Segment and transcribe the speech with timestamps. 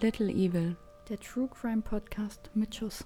[0.00, 0.76] Little Evil.
[1.08, 3.04] Der True Crime Podcast mit Schuss.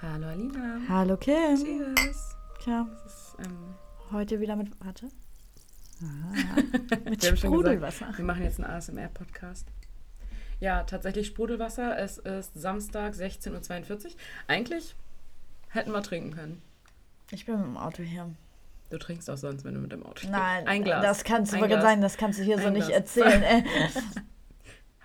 [0.00, 0.80] Hallo Alina.
[0.88, 1.56] Hallo Kim.
[1.56, 2.36] Cheers.
[2.62, 3.74] Tja, Das ist, ähm,
[4.10, 5.08] heute wieder mit, warte.
[6.02, 6.56] Ah,
[7.10, 8.12] mit Wir Sprudelwasser.
[8.16, 9.68] wir machen jetzt einen ASMR-Podcast.
[10.60, 11.98] Ja, tatsächlich Sprudelwasser.
[11.98, 14.10] Es ist Samstag 16.42 Uhr.
[14.46, 14.94] Eigentlich
[15.68, 16.62] hätten wir trinken können.
[17.30, 18.30] Ich bin mit dem Auto hier.
[18.90, 20.28] Du trinkst auch sonst, wenn du mit dem Auto.
[20.28, 21.02] Nein, Ein Glas.
[21.02, 21.82] das kannst du Ein mal Glas.
[21.82, 23.16] sagen, das kannst du hier so Ein nicht Glas.
[23.16, 23.64] erzählen.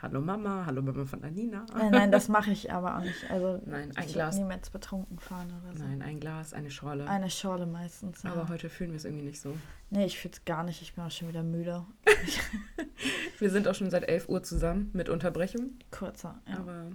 [0.05, 1.65] Hallo Mama, hallo Mama von Alina.
[1.73, 3.27] nein, nein, das mache ich aber auch nicht.
[3.31, 4.37] Also Nein, ein ich Glas.
[4.37, 5.83] niemals betrunken fahren oder so.
[5.83, 7.09] Nein, ein Glas, eine Schorle.
[7.09, 8.21] Eine Schorle meistens.
[8.21, 8.33] Ja.
[8.33, 9.57] Aber heute fühlen wir es irgendwie nicht so.
[9.89, 10.79] nee, ich fühle es gar nicht.
[10.83, 11.87] Ich bin auch schon wieder müde.
[13.39, 15.71] Wir sind auch schon seit 11 Uhr zusammen mit Unterbrechung.
[15.89, 16.39] Kurzer.
[16.47, 16.57] Ja.
[16.59, 16.91] Aber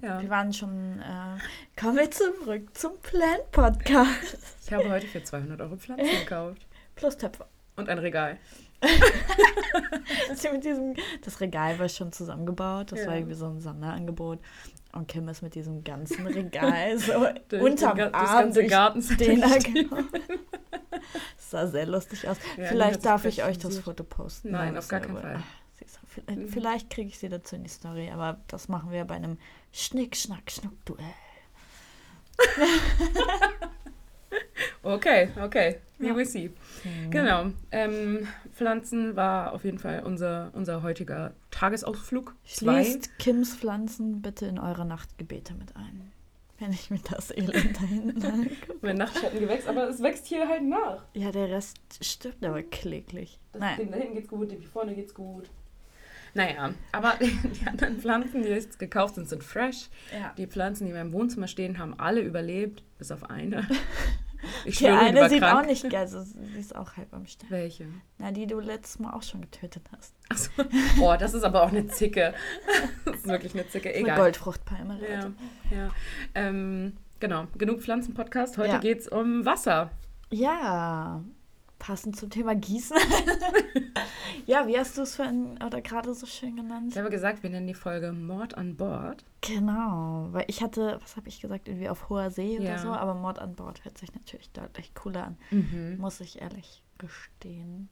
[0.00, 1.00] ja, Wir waren schon.
[1.00, 1.38] Äh,
[1.80, 4.38] kommen wir zurück zum Plan-Podcast.
[4.64, 6.64] ich habe heute für 200 Euro Pflanzen gekauft.
[6.94, 7.46] Plus Töpfe.
[7.74, 8.38] Und ein Regal.
[10.34, 12.92] Sie mit diesem, das Regal war schon zusammengebaut.
[12.92, 13.06] Das Ja.
[13.08, 14.38] war irgendwie so ein Sonderangebot.
[14.92, 19.40] Und Kim ist mit diesem ganzen Regal so Durch unterm den Arm durch Garten den.
[19.40, 19.58] Das
[21.50, 22.36] sah sehr lustig aus.
[22.56, 23.78] Ja, vielleicht darf ich euch das.
[23.78, 24.50] Foto posten.
[24.52, 25.38] Nein, auf gar keinen Fall.
[25.38, 25.42] Mhm.
[25.78, 28.90] Sie ist so- Vielleicht, vielleicht kriege ich sie dazu in die Story, aber das machen
[28.90, 29.38] wir bei einem
[29.72, 31.04] Schnick, Schnack, Schnuck-Duell.
[34.82, 35.76] Okay, okay.
[35.98, 36.16] We Ja.
[36.16, 36.50] will see.
[36.84, 37.10] Mhm.
[37.10, 37.46] Genau.
[37.72, 42.34] Ähm, Pflanzen war auf jeden Fall unser, unser heutiger Tagesausflug.
[42.44, 42.84] Zwei.
[42.84, 46.12] Schließt Kims Pflanzen bitte in eure Nachtgebete mit ein.
[46.60, 48.74] Wenn ich mir das Elend da hinten angucke.
[48.80, 51.04] Mein Nachtschattengewächs, aber es wächst hier halt nach.
[51.14, 53.38] Ja, der Rest stirbt aber kläglich.
[53.52, 53.76] Das, Nein.
[53.78, 55.50] Dem da hinten geht's gut, dem hier vorne geht's gut.
[56.34, 59.88] Naja, aber die anderen Pflanzen, die jetzt gekauft sind, sind fresh.
[60.12, 60.32] Ja.
[60.36, 63.66] Die Pflanzen, die in meinem Wohnzimmer stehen, haben alle überlebt, bis auf eine.
[64.64, 65.64] Ich Die schwöre, die eine war sieht krank.
[65.64, 67.50] auch nicht geil, also sie ist auch halb am Sterben.
[67.52, 67.86] Welche?
[68.18, 70.14] Na, die du letztes Mal auch schon getötet hast.
[70.28, 70.52] Achso.
[71.00, 72.34] Oh, das ist aber auch eine Zicke.
[73.04, 73.88] Das ist wirklich eine Zicke.
[73.88, 74.16] Eine Egal.
[74.16, 75.00] Goldfruchtpalme.
[75.02, 75.32] Ja, Leute.
[75.72, 75.88] ja.
[76.36, 78.58] Ähm, genau, genug Pflanzen-Podcast.
[78.58, 78.78] Heute Ja.
[78.78, 79.90] geht's um Wasser.
[80.30, 81.20] Ja,
[81.78, 82.96] passend zum Thema Gießen.
[84.46, 86.88] ja, wie hast du es vorhin oder gerade so schön genannt?
[86.92, 89.24] Ich habe gesagt, wir nennen die Folge Mord an Bord.
[89.40, 92.60] Genau, weil ich hatte, was habe ich gesagt, irgendwie auf hoher See Ja.
[92.60, 95.96] oder so, aber Mord an Bord hört sich natürlich deutlich cooler an, Mhm.
[95.98, 97.88] muss ich ehrlich gestehen.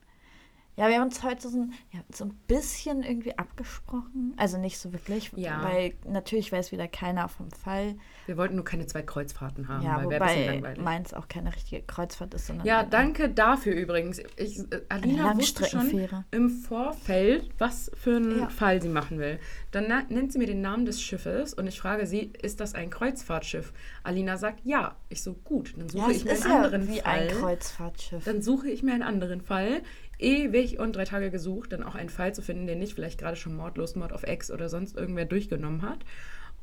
[0.79, 4.35] Ja, wir haben uns heute so ein, ja, so ein bisschen irgendwie abgesprochen.
[4.37, 5.63] Also nicht so wirklich, Ja.
[5.65, 7.95] weil natürlich weiß wieder keiner vom Fall.
[8.27, 10.75] Wir wollten nur keine zwei Kreuzfahrten haben, ja, weil wobei.
[10.79, 14.19] Mainz auch keine richtige Kreuzfahrt ist, sondern Ja, eine- danke dafür übrigens.
[14.37, 15.91] Ich, äh, Alina wusste schon
[16.31, 18.49] im Vorfeld, was für einen Ja.
[18.51, 19.39] Fall sie machen will.
[19.71, 22.91] Dann nennt sie mir den Namen des Schiffes und ich frage sie, ist das ein
[22.91, 23.73] Kreuzfahrtschiff?
[24.03, 24.97] Alina sagt ja.
[25.09, 27.19] Ich so, gut, dann suche ich mir einen ja anderen wie Fall.
[27.21, 28.25] ein Kreuzfahrtschiff.
[28.25, 29.83] Dann suche ich mir einen anderen Fall.
[30.19, 33.37] Ewig und drei Tage gesucht, dann auch einen Fall zu finden, den nicht vielleicht gerade
[33.37, 35.99] schon Mordlos, Mord auf Ex oder sonst irgendwer durchgenommen hat.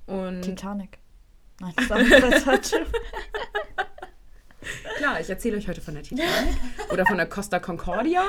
[0.05, 0.97] Und Titanic.
[1.59, 2.91] Nein, das Kreuzfahrtschiff.
[4.97, 6.55] klar, ich erzähle euch heute von der Titanic
[6.91, 8.23] oder von der Costa Concordia.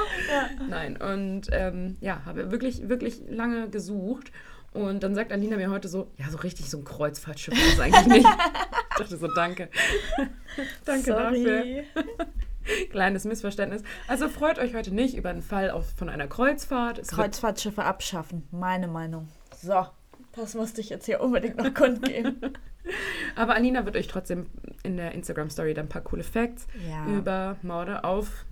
[0.69, 4.31] Nein, und ähm, ja, habe wirklich, wirklich lange gesucht.
[4.75, 7.81] Und dann sagt Alina mir heute so, ja, so richtig so ein Kreuzfahrtschiff ist es
[7.81, 8.29] eigentlich nicht.
[8.97, 9.69] Ich dachte so, danke.
[10.85, 11.65] danke dafür.
[12.91, 13.83] Kleines Missverständnis.
[14.09, 16.99] Also freut euch heute nicht über einen Fall auf, von einer Kreuzfahrt.
[16.99, 19.29] Es Kreuzfahrtschiffe abschaffen, meine Meinung.
[19.61, 19.87] So,
[20.33, 22.41] das musste ich jetzt hier unbedingt noch kundgeben.
[23.37, 24.47] Aber Alina wird euch trotzdem
[24.83, 27.07] in der Instagram-Story dann ein paar coole Facts Ja.
[27.07, 28.45] über Morde auf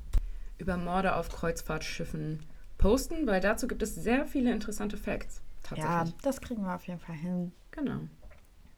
[0.59, 2.41] über Morde auf Kreuzfahrtschiffen
[2.79, 5.43] posten, weil dazu gibt es sehr viele interessante Facts.
[5.75, 7.53] ja, das kriegen wir auf jeden Fall hin.
[7.73, 7.99] Genau.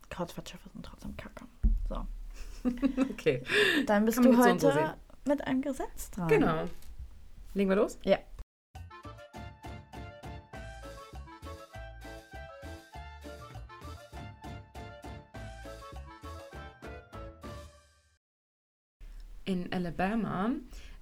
[0.08, 1.44] Kreuzfahrtschiffe sind trotzdem kacke.
[1.88, 2.06] So,
[3.12, 3.42] Okay.
[3.86, 4.94] dann bist Kann du heute
[5.26, 6.28] mit einem Gesetz dran.
[6.28, 6.68] Genau.
[7.54, 7.98] Legen wir los?
[8.02, 8.18] Ja.
[19.46, 20.50] In Alabama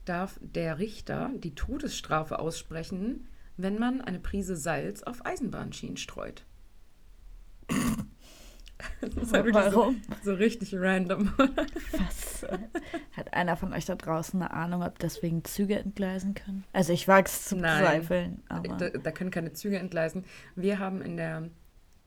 [0.04, 6.44] darf der Richter die Todesstrafe aussprechen, wenn man eine Prise Salz auf Eisenbahnschienen streut.
[9.00, 10.02] Das ist halt wirklich so, Warum?
[10.23, 11.32] so richtig random.
[11.38, 12.46] Was?
[13.12, 16.64] Hat einer von euch da draußen eine Ahnung, ob deswegen Züge entgleisen können?
[16.73, 17.81] Also ich wage es zu Nein.
[17.82, 20.25] bezweifeln, aber Da, da können keine Züge entgleisen.
[20.56, 21.49] Wir haben in der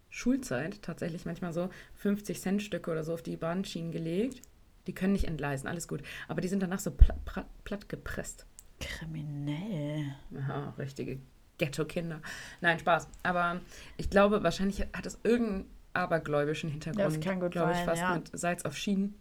[0.10, 1.70] Schulzeit tatsächlich manchmal so
[2.02, 4.42] 50-Cent-Stücke oder so auf die Bahnschienen gelegt.
[4.88, 6.02] Die können nicht entgleisen, alles gut.
[6.28, 8.46] Aber die sind danach so pla pra- platt gepresst.
[8.80, 10.16] kriminell.
[10.38, 11.20] Aha, richtige
[11.58, 12.22] Ghetto-Kinder.
[12.62, 13.08] Nein, Spaß.
[13.24, 13.62] Aber
[13.98, 17.06] ich glaube, wahrscheinlich hat es irgendeinen abergläubischen Hintergrund.
[17.06, 18.16] Das kann gut glaube ich, fast ja.
[18.16, 19.16] mit Salz auf Schienen.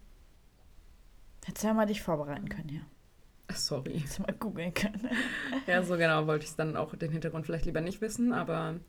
[1.45, 2.81] Hättest du ja mal dich vorbereiten können hier.
[3.47, 3.99] Ach, Sorry.
[3.99, 5.09] Hättest du mal googeln können.
[5.67, 8.79] Ja, so genau wollte ich es dann auch den Hintergrund vielleicht lieber nicht wissen, aber.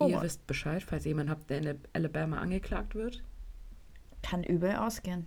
[0.00, 3.22] Ihr wisst Bescheid, falls ihr jemanden habt, der in Alabama angeklagt wird.
[4.22, 5.26] Kann übel ausgehen.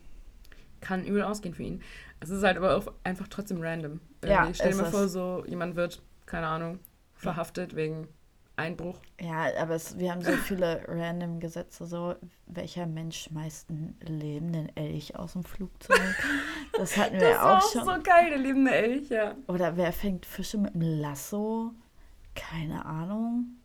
[0.80, 1.82] Kann übel ausgehen für ihn.
[2.20, 4.00] Es ist halt aber auch einfach trotzdem random.
[4.24, 4.92] Ja, Irgendwie, stell dir ist mal es.
[4.92, 6.80] vor, so jemand wird, keine Ahnung,
[7.14, 8.08] verhaftet wegen
[8.62, 9.00] Einbruch.
[9.20, 12.16] Ja, aber es, wir haben so viele random Gesetze, so
[12.48, 16.00] welcher Mensch schmeißt einen lebenden Elch aus dem Flugzeug?
[16.78, 17.86] Das hatten wir Das auch auch schon.
[17.86, 19.36] so geil, der lebende Elch, ja.
[19.48, 21.72] Oder wer fängt Fische mit einem Lasso?
[22.36, 23.58] Keine Ahnung.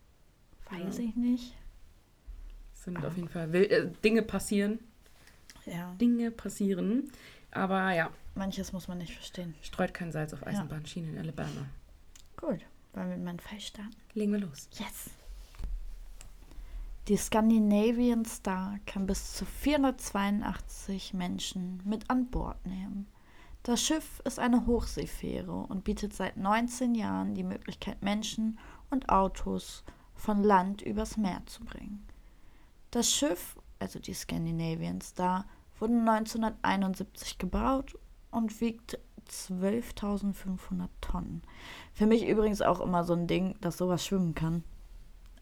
[0.70, 1.04] Weiß Ja.
[1.04, 1.54] ich nicht.
[2.74, 3.06] Sind Ah.
[3.08, 4.78] auf jeden Fall wild, äh, Dinge passieren.
[5.64, 7.10] Ja, Dinge passieren.
[7.50, 9.54] Aber ja, manches muss man nicht verstehen.
[9.62, 11.66] streut kein Salz auf Eisenbahnschienen in Alabama.
[12.36, 12.60] Gut,
[12.96, 13.96] wollen wir mit meinem Fall starten?
[14.14, 14.68] Legen wir los.
[14.72, 15.10] Yes.
[17.08, 23.06] Die Scandinavian Star kann bis zu 482 Menschen mit an Bord nehmen.
[23.62, 28.58] Das Schiff ist eine Hochseefähre und bietet seit 19 Jahren die Möglichkeit, Menschen
[28.90, 29.84] und Autos
[30.14, 32.06] von Land übers Meer zu bringen.
[32.90, 35.46] Das Schiff, also die Scandinavian Star,
[35.78, 37.96] wurde 1971 gebaut
[38.30, 41.42] und wiegt 12.500 Tonnen.
[41.92, 44.64] Für mich übrigens auch immer so ein Ding, dass sowas schwimmen kann.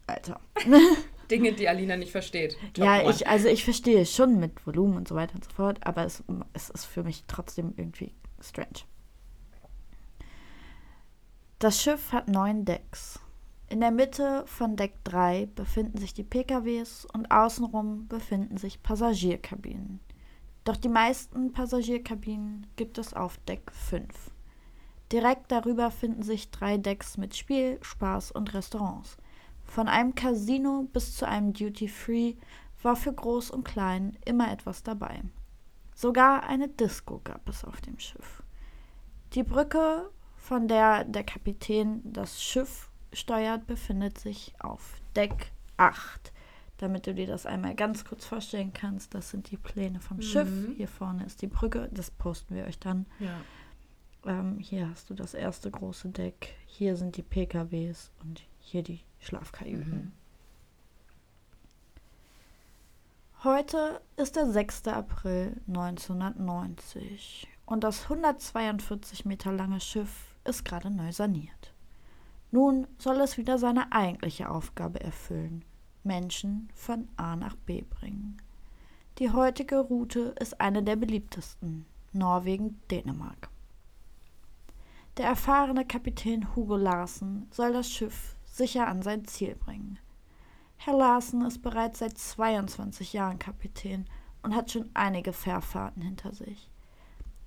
[0.07, 0.39] Alter.
[1.31, 2.57] Dinge, die Alina nicht versteht.
[2.73, 5.49] Top ja, ich, also ich verstehe es schon mit Volumen und so weiter und so
[5.51, 6.23] fort, aber es,
[6.53, 8.85] es ist für mich trotzdem irgendwie strange.
[11.59, 13.19] Das Schiff hat neun Decks.
[13.67, 19.99] In der Mitte von Deck 3 befinden sich die PKWs und außenrum befinden sich Passagierkabinen.
[20.65, 24.07] Doch die meisten Passagierkabinen gibt es auf Deck 5.
[25.11, 29.17] Direkt darüber finden sich drei Decks mit Spiel, Spaß und Restaurants.
[29.63, 32.33] Von einem Casino bis zu einem Duty-Free
[32.81, 35.21] war für Groß und Klein immer etwas dabei.
[35.93, 38.41] Sogar eine Disco gab es auf dem Schiff.
[39.33, 46.33] Die Brücke, von der der Kapitän das Schiff steuert, befindet sich auf Deck 8.
[46.77, 50.49] Damit du dir das einmal ganz kurz vorstellen kannst, das sind die Pläne vom Schiff.
[50.75, 53.05] Hier vorne ist die Brücke, das posten wir euch dann.
[53.19, 53.39] Ja.
[54.25, 56.53] Ähm, hier hast du das erste große Deck.
[56.65, 59.93] Hier sind die PKWs und hier die Schlafkajüten.
[59.93, 60.11] Mhm.
[63.45, 64.87] Heute ist der 6.
[64.87, 71.73] April 1990 und das 142 Meter lange Schiff ist gerade neu saniert.
[72.49, 75.63] Nun soll es wieder seine eigentliche Aufgabe erfüllen:
[76.05, 78.41] Menschen von A nach B bringen.
[79.17, 83.49] Die heutige Route ist eine der beliebtesten: Norwegen-Dänemark.
[85.17, 89.99] Der erfahrene Kapitän Hugo Larsen soll das Schiff sicher an sein Ziel bringen.
[90.77, 94.05] Herr Larsen ist bereits seit 22 Jahren Kapitän
[94.43, 96.69] und hat schon einige Fährfahrten hinter sich.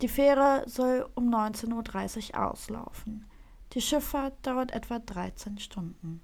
[0.01, 3.27] Die Fähre soll um 19.30 Uhr auslaufen.
[3.73, 6.23] Die Schifffahrt dauert etwa 13 Stunden.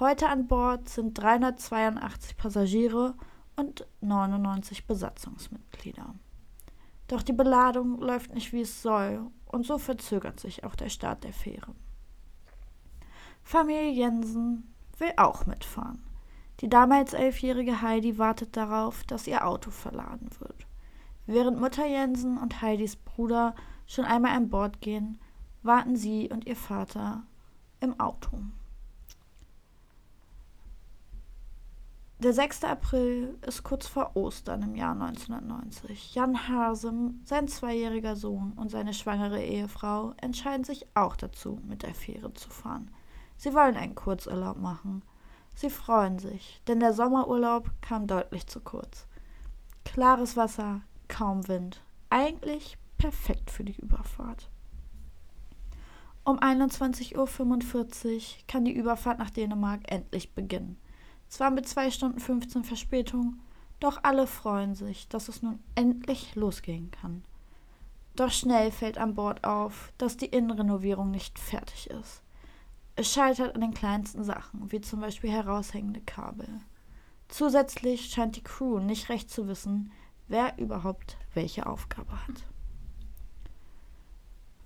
[0.00, 3.14] Heute an Bord sind 382 Passagiere
[3.56, 6.14] und 99 Besatzungsmitglieder.
[7.08, 11.24] Doch die Beladung läuft nicht wie es soll und so verzögert sich auch der Start
[11.24, 11.74] der Fähre.
[13.42, 16.04] Familie Jensen will auch mitfahren.
[16.60, 20.68] Die damals elfjährige Heidi wartet darauf, dass ihr Auto verladen wird.
[21.26, 23.56] Während Mutter Jensen und Heidis Bruder
[23.88, 25.18] schon einmal an Bord gehen,
[25.64, 27.24] warten sie und ihr Vater
[27.80, 28.38] im Auto.
[32.20, 32.64] Der 6.
[32.64, 36.16] April ist kurz vor Ostern im Jahr 1990.
[36.16, 41.94] Jan Hasem, sein zweijähriger Sohn und seine schwangere Ehefrau entscheiden sich auch dazu, mit der
[41.94, 42.90] Fähre zu fahren.
[43.36, 45.04] Sie wollen einen Kurzurlaub machen.
[45.54, 49.06] Sie freuen sich, denn der Sommerurlaub kam deutlich zu kurz.
[49.84, 51.84] Klares Wasser, kaum Wind.
[52.10, 54.50] Eigentlich perfekt für die Überfahrt.
[56.24, 60.78] Um 21.45 Uhr kann die Überfahrt nach Dänemark endlich beginnen.
[61.28, 63.38] Zwar mit 2 Stunden 15 Verspätung,
[63.80, 67.22] doch alle freuen sich, dass es nun endlich losgehen kann.
[68.16, 72.22] Doch schnell fällt an Bord auf, dass die Innenrenovierung nicht fertig ist.
[72.96, 76.48] Es scheitert an den kleinsten Sachen, wie zum Beispiel heraushängende Kabel.
[77.28, 79.92] Zusätzlich scheint die Crew nicht recht zu wissen,
[80.26, 82.42] wer überhaupt welche Aufgabe hat.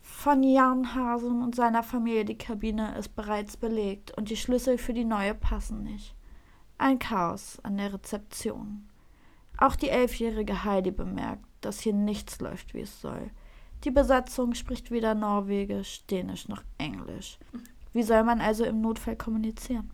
[0.01, 4.95] Von Jan Hasem und seiner Familie die Kabine ist bereits belegt und die Schlüssel für
[4.95, 6.15] die neue passen nicht.
[6.83, 8.89] Ein Chaos an der Rezeption.
[9.57, 13.31] Auch die elfjährige Heidi bemerkt, dass hier nichts läuft, wie es soll.
[13.85, 17.39] Die Besatzung spricht weder Norwegisch, Dänisch noch Englisch.
[17.93, 19.93] Wie soll man also im Notfall kommunizieren?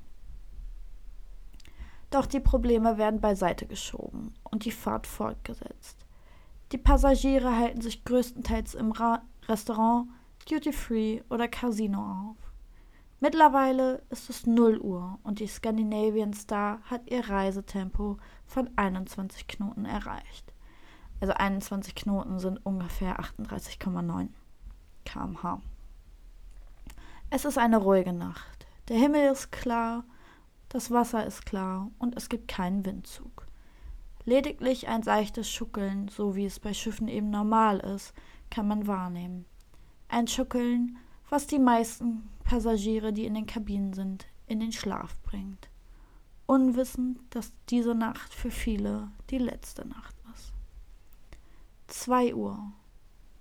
[2.08, 6.06] Doch die Probleme werden beiseite geschoben und die Fahrt fortgesetzt.
[6.72, 10.08] Die Passagiere halten sich größtenteils im Ra Restaurant,
[10.48, 12.47] Duty Free oder Casino auf.
[13.20, 19.84] Mittlerweile ist es 0 Uhr und die Scandinavian Star hat ihr Reisetempo von 21 Knoten
[19.84, 20.52] erreicht.
[21.20, 24.28] Also 21 Knoten sind ungefähr 38,9
[25.04, 25.60] km/h.
[27.30, 28.66] Es ist eine ruhige Nacht.
[28.86, 30.04] Der Himmel ist klar,
[30.68, 33.46] das Wasser ist klar und es gibt keinen Windzug.
[34.24, 38.14] Lediglich ein seichtes Schuckeln, so wie es bei Schiffen eben normal ist,
[38.50, 39.44] kann man wahrnehmen.
[40.08, 40.98] Ein Schuckeln,
[41.28, 45.68] was die meisten Passagiere, die in den Kabinen sind, in den Schlaf bringt.
[46.46, 50.52] Unwissend, dass diese Nacht für viele die letzte Nacht ist.
[51.86, 52.72] Zwei Uhr.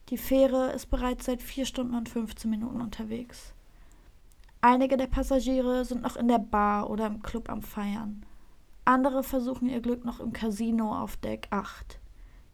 [0.10, 3.54] Die Fähre ist bereits seit vier Stunden und 15 Minuten unterwegs.
[4.62, 8.26] Einige der Passagiere sind noch in der Bar oder im Club am Feiern.
[8.84, 12.00] Andere versuchen ihr Glück noch im Casino auf Deck 8.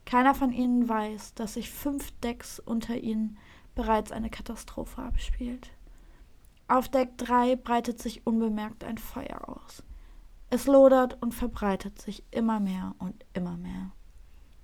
[0.04, 3.38] Keiner von ihnen weiß, dass sich fünf Decks unter ihnen
[3.74, 5.70] bereits eine Katastrophe abspielt.
[6.68, 9.82] Auf Deck 3 breitet sich unbemerkt ein Feuer aus.
[10.50, 13.90] Es lodert und verbreitet sich immer mehr und immer mehr.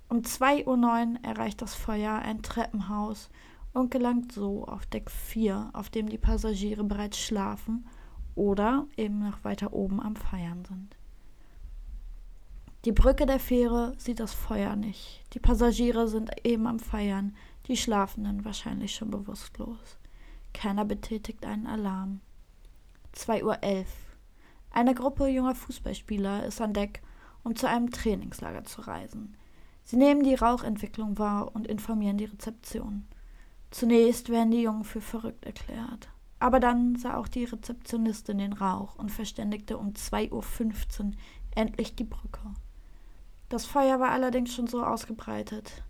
[0.09, 3.31] Um 2.09 Uhr erreicht das Feuer ein Treppenhaus
[3.73, 7.87] und gelangt so auf Deck 4, auf dem die Passagiere bereits schlafen
[8.35, 10.97] oder eben noch weiter oben am Feiern sind.
[12.87, 15.23] Die Brücke der Fähre sieht das Feuer nicht.
[15.35, 17.37] Die Passagiere sind eben am Feiern,
[17.71, 19.99] die Schlafenden wahrscheinlich schon bewusstlos.
[20.53, 22.21] Keiner betätigt einen Alarm.
[23.15, 23.87] 2.11 Uhr.
[24.73, 27.01] Eine Gruppe junger Fußballspieler ist an Deck,
[27.45, 29.37] um zu einem Trainingslager zu reisen.
[29.85, 33.07] Sie nehmen die Rauchentwicklung wahr und informieren die Rezeption.
[33.71, 36.09] Zunächst werden die Jungen für verrückt erklärt.
[36.41, 41.13] Aber dann sah auch die Rezeptionistin den Rauch und verständigte um 2.15 Uhr
[41.55, 42.41] endlich die Brücke.
[43.49, 45.83] Das Feuer war allerdings schon so ausgebreitet,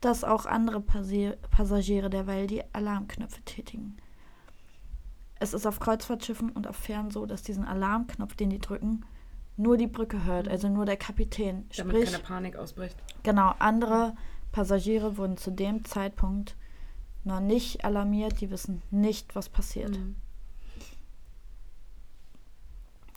[0.00, 3.96] dass auch andere Passagiere derweil die Alarmknöpfe tätigen.
[5.40, 9.04] Es ist auf Kreuzfahrtschiffen und auf Fähren so, dass diesen Alarmknopf, den die drücken,
[9.56, 11.68] nur die Brücke hört, also nur der Kapitän.
[11.76, 12.96] Damit Sprich, keine Panik ausbricht.
[13.22, 14.14] Genau, andere
[14.52, 16.56] Passagiere wurden zu dem Zeitpunkt
[17.24, 19.90] noch nicht alarmiert, die wissen nicht, was passiert.
[19.90, 20.16] Mhm.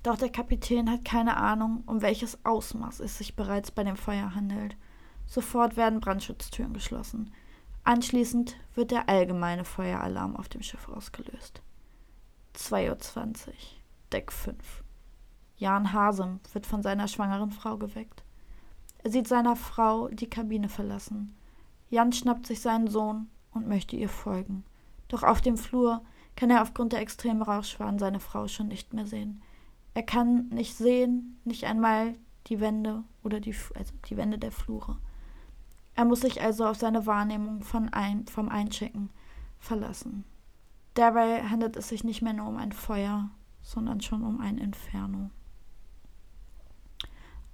[0.03, 4.33] Doch der Kapitän hat keine Ahnung, um welches Ausmaß es sich bereits bei dem Feuer
[4.33, 4.75] handelt.
[5.31, 7.31] Sofort werden Brandschutztüren geschlossen.
[7.85, 11.61] Anschließend wird der allgemeine Feueralarm auf dem Schiff ausgelöst.
[12.53, 13.53] 2.20 Uhr,
[14.11, 14.83] Deck 5.
[15.55, 18.25] Jan Hasem wird von seiner schwangeren Frau geweckt.
[19.05, 21.33] Er sieht seiner Frau die Kabine verlassen.
[21.89, 24.65] Jan schnappt sich seinen Sohn und möchte ihr folgen.
[25.07, 26.03] Doch auf dem Flur
[26.35, 29.41] kann er aufgrund der extremen Rauchschwaden seine Frau schon nicht mehr sehen.
[29.93, 32.15] Er kann nicht sehen, nicht einmal
[32.47, 34.97] die Wände oder die, also die Wände der Flure.
[35.95, 39.09] Er muss sich also auf seine Wahrnehmung von ein, vom Einchecken
[39.59, 40.23] verlassen.
[40.93, 43.29] Dabei handelt es sich nicht mehr nur um ein Feuer,
[43.61, 45.29] sondern schon um ein Inferno.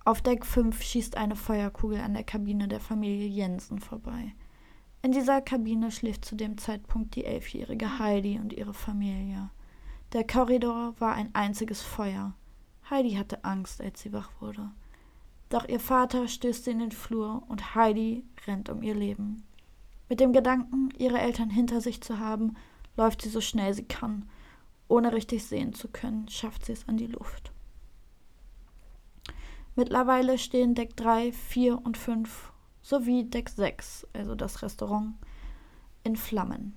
[0.06, 4.34] Auf Deck 5 schießt eine Feuerkugel an der Kabine der Familie Jensen vorbei.
[5.02, 9.50] In dieser Kabine schläft zu dem Zeitpunkt die elfjährige Heidi und ihre Familie.
[10.14, 12.34] Der Korridor war ein einziges Feuer.
[12.90, 14.72] Heidi hatte Angst, als sie wach wurde.
[15.50, 19.44] Doch ihr Vater stößt in den Flur und Heidi rennt um ihr Leben.
[20.10, 22.56] Mit dem Gedanken, ihre Eltern hinter sich zu haben,
[22.96, 24.30] läuft sie so schnell sie kann.
[24.88, 27.52] Ohne richtig sehen zu können, schafft sie es an die Luft.
[29.76, 32.52] Mittlerweile stehen Deck 3, 4 und 5
[32.82, 35.16] sowie Deck 6, also das Restaurant,
[36.04, 36.76] in Flammen.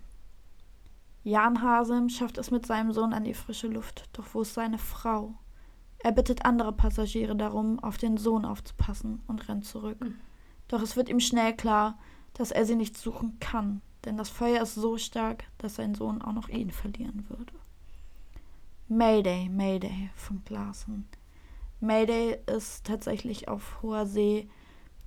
[1.22, 4.78] Jan Hasem schafft es mit seinem Sohn an die frische Luft, doch wo ist seine
[4.78, 5.34] Frau?
[6.02, 10.00] Er bittet andere Passagiere darum, auf den Sohn aufzupassen und rennt zurück.
[10.00, 10.14] Mhm.
[10.68, 11.98] Doch es wird ihm schnell klar,
[12.34, 16.22] dass er sie nicht suchen kann, denn das Feuer ist so stark, dass sein Sohn
[16.22, 17.52] auch noch ihn verlieren würde.
[18.88, 21.08] Mayday, Mayday, funkt Larsen.
[21.80, 24.48] Mayday ist tatsächlich auf hoher See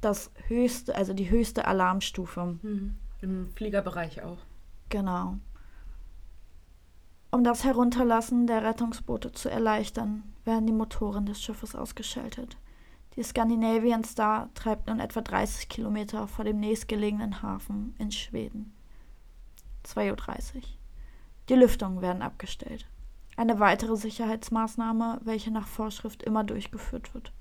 [0.01, 2.57] das höchste, also die höchste Alarmstufe.
[2.62, 2.95] Mhm.
[3.21, 4.39] Im Fliegerbereich auch.
[4.89, 5.38] Genau.
[7.34, 12.58] Um das Herunterlassen der Rettungsboote zu erleichtern, werden die Motoren des Schiffes ausgeschaltet.
[13.16, 18.72] Die Scandinavian Star treibt nun etwa 30 Kilometer vor dem nächstgelegenen Hafen in Schweden.
[19.84, 20.62] 2.30 Uhr.
[21.50, 22.86] Die Lüftungen werden abgestellt.
[23.36, 27.34] Eine weitere Sicherheitsmaßnahme, welche nach Vorschrift immer durchgeführt wird.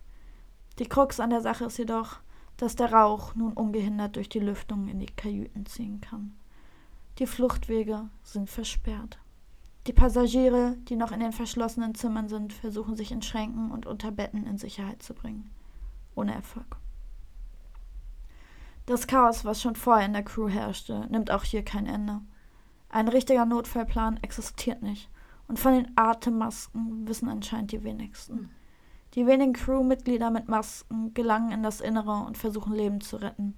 [0.79, 2.21] Die Krux an der Sache ist jedoch,
[2.57, 6.33] dass der Rauch nun ungehindert durch die Lüftungen in die Kajüten ziehen kann.
[7.19, 9.19] Die Fluchtwege sind versperrt.
[9.89, 14.13] Die Passagiere, die noch in den verschlossenen Zimmern sind, versuchen sich in Schränken und unter
[14.13, 15.51] Betten in Sicherheit zu bringen.
[16.15, 16.77] Ohne Erfolg.
[18.87, 22.21] Das Chaos, was schon vorher in der Crew herrschte, nimmt auch hier kein Ende.
[22.91, 25.09] Ein richtiger Notfallplan existiert nicht
[25.49, 28.51] Und von den Atemmasken wissen anscheinend die wenigsten.
[29.15, 33.57] Die wenigen Crewmitglieder mit Masken gelangen in das Innere und versuchen Leben zu retten.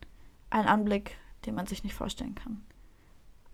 [0.51, 1.17] Ein Anblick,
[1.47, 2.63] den man sich nicht vorstellen kann.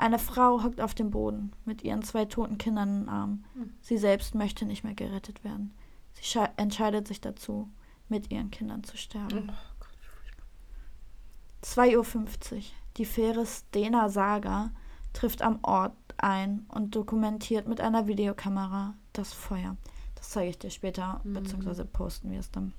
[0.00, 3.45] Eine Frau hockt auf dem Boden mit ihren zwei toten Kindern in den Armen.
[3.83, 5.75] Sie selbst möchte nicht mehr gerettet werden.
[6.14, 6.23] Sie
[6.57, 7.69] entscheidet sich dazu,
[8.09, 9.50] mit ihren Kindern zu sterben.
[9.50, 12.62] Oh 2.50 Uhr.
[12.97, 14.71] Die Fähre Stena Saga
[15.12, 19.76] trifft am Ort ein und dokumentiert mit einer Videokamera das Feuer.
[20.14, 21.35] Das zeige ich dir später, mhm.
[21.35, 22.73] beziehungsweise posten wir es dann.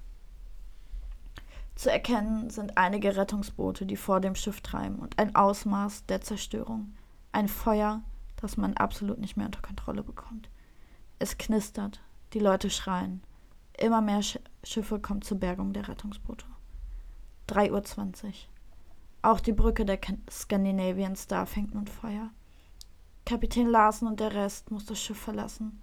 [1.76, 6.96] Zu erkennen sind einige Rettungsboote, die vor dem Schiff treiben und ein Ausmaß der Zerstörung.
[7.32, 8.02] Ein Feuer,
[8.38, 10.50] das man absolut nicht mehr unter Kontrolle bekommt.
[11.20, 12.02] Es knistert,
[12.34, 13.24] die Leute schreien.
[13.78, 16.46] Immer mehr Sch Schiffe kommen zur Bergung der Rettungsboote.
[17.50, 18.34] 3.20 Uhr.
[19.24, 22.30] Auch die Brücke der Scandinavian Star fängt nun Feuer.
[23.26, 25.82] Kapitän Larsen und der Rest muss das Schiff verlassen.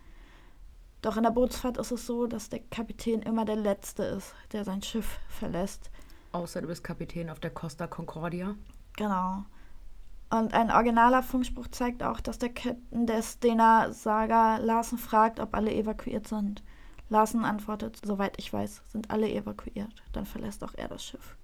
[1.02, 4.64] Doch in der Bootsfahrt ist es so, dass der Kapitän immer der Letzte ist, der
[4.64, 5.90] sein Schiff verlässt.
[6.33, 8.57] Außer du bist Kapitän auf der Costa Concordia.
[8.97, 9.45] Genau.
[10.30, 15.54] Und ein originaler Funkspruch zeigt auch, dass der Captain der Stena Saga Larsen fragt, ob
[15.54, 16.62] alle evakuiert sind.
[17.08, 20.02] Larsen antwortet, soweit ich weiß, sind alle evakuiert.
[20.12, 21.37] Dann verlässt auch er das Schiff.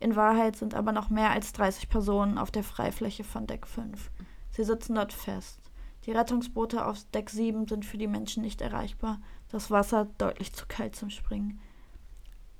[0.00, 4.10] In Wahrheit sind aber noch mehr als 30 Personen auf der Freifläche von Deck 5.
[4.50, 5.60] Sie sitzen dort fest.
[6.04, 9.20] Die Rettungsboote auf Deck 7 sind für die Menschen nicht erreichbar,
[9.50, 11.60] das Wasser deutlich zu kalt zum Springen.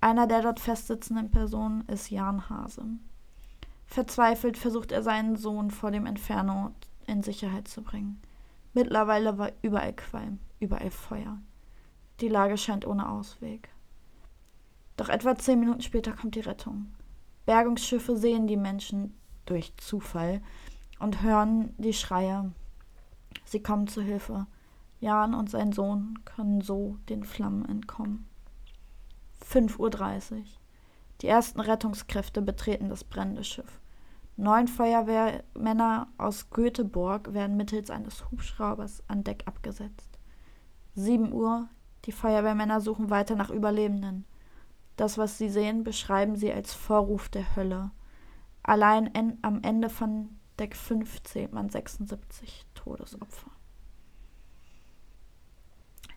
[0.01, 2.85] Einer der dort festsitzenden Personen ist Jan Hase.
[3.89, 6.73] Verzweifelt versucht er seinen Sohn vor dem Inferno
[7.07, 8.21] in Sicherheit zu bringen.
[8.75, 11.39] Mittlerweile war überall Qualm, überall Feuer.
[12.21, 13.71] Die Lage scheint ohne Ausweg.
[14.97, 16.93] Doch etwa zehn Minuten später kommt die Rettung.
[17.47, 19.15] Bergungsschiffe sehen die Menschen
[19.47, 20.43] durch Zufall
[20.99, 22.53] und hören die Schreie.
[23.45, 24.47] Sie kommen zu Hilfe.
[25.01, 28.29] Jan und sein Sohn können so den Flammen entkommen.
[29.47, 30.45] 5.30 Uhr.
[31.21, 33.81] Die ersten Rettungskräfte betreten das brennende Schiff.
[34.41, 40.21] Neun Feuerwehrmänner aus Göteborg werden mittels eines Hubschraubers an Deck abgesetzt.
[40.95, 41.69] 7 Uhr.
[42.05, 44.27] Die Feuerwehrmänner suchen weiter nach Überlebenden.
[44.97, 47.91] Das, was sie sehen, beschreiben sie als Vorruf der Hölle.
[48.63, 50.29] Allein en am Ende von
[50.61, 53.51] Deck 5 zählt man 76 Todesopfer.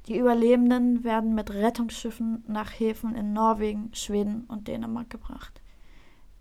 [0.05, 5.61] Die Überlebenden werden mit Rettungsschiffen nach Häfen in Norwegen, Schweden und Dänemark gebracht.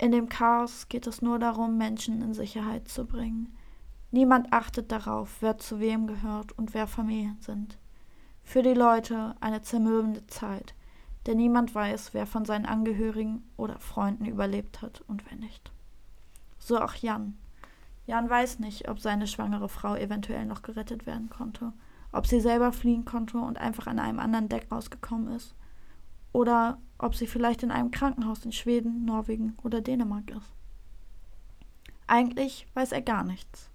[0.00, 3.54] In dem Chaos geht es nur darum, Menschen in Sicherheit zu bringen.
[4.10, 7.76] Niemand achtet darauf, wer zu wem gehört und wer Familien sind.
[8.42, 10.74] Für die Leute eine zermürbende Zeit,
[11.26, 15.70] denn niemand weiß, wer von seinen Angehörigen oder Freunden überlebt hat und wer nicht.
[16.58, 17.36] So auch Jan.
[18.06, 21.74] Jan weiß nicht, ob seine schwangere Frau eventuell noch gerettet werden konnte,
[22.10, 25.54] ob sie selber fliehen konnte und einfach an einem anderen Deck rausgekommen ist,
[26.32, 30.52] oder ob sie vielleicht in einem Krankenhaus in Schweden, Norwegen oder Dänemark ist.
[32.06, 33.70] Eigentlich weiß er gar nichts.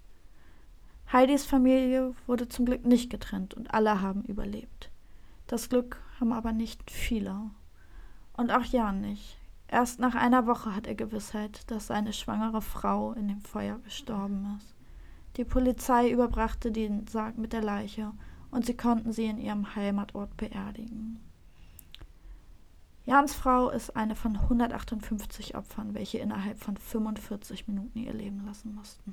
[1.12, 4.90] Heidis Familie wurde zum Glück nicht getrennt und alle haben überlebt.
[5.46, 7.50] Das Glück haben aber nicht viele.
[8.36, 9.38] Und auch Jan nicht.
[9.68, 14.58] Erst nach einer Woche hat er Gewissheit, dass seine schwangere Frau in dem Feuer gestorben
[14.58, 14.74] ist.
[15.36, 18.12] Die Polizei überbrachte den Sarg mit der Leiche
[18.50, 21.20] und sie konnten sie in ihrem Heimatort beerdigen.
[23.06, 28.74] Jans Frau ist eine von 158 Opfern, welche innerhalb von 45 Minuten ihr Leben lassen
[28.74, 29.12] mussten.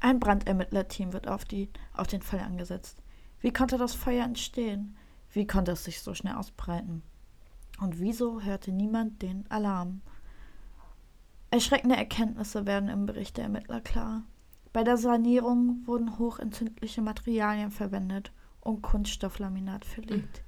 [0.00, 3.00] Ein Brandermittlerteam wird auf, die, auf den Fall angesetzt.
[3.40, 4.96] Wie konnte das Feuer entstehen?
[5.32, 7.02] Wie konnte es sich so schnell ausbreiten?
[7.80, 10.00] Und wieso hörte niemand den Alarm?
[11.52, 14.24] Erschreckende Erkenntnisse werden im Bericht der Ermittler klar.
[14.72, 20.42] Bei der Sanierung wurden hochentzündliche Materialien verwendet und Kunststofflaminat verlegt.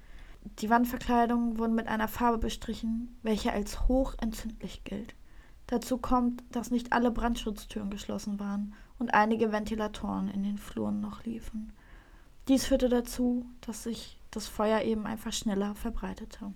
[0.60, 5.14] Die Wandverkleidungen wurden mit einer Farbe bestrichen, welche als hochentzündlich gilt.
[5.66, 11.24] Dazu kommt, dass nicht alle Brandschutztüren geschlossen waren und einige Ventilatoren in den Fluren noch
[11.24, 11.72] liefen.
[12.48, 16.52] Dies führte dazu, dass sich das Feuer eben einfach schneller verbreitete.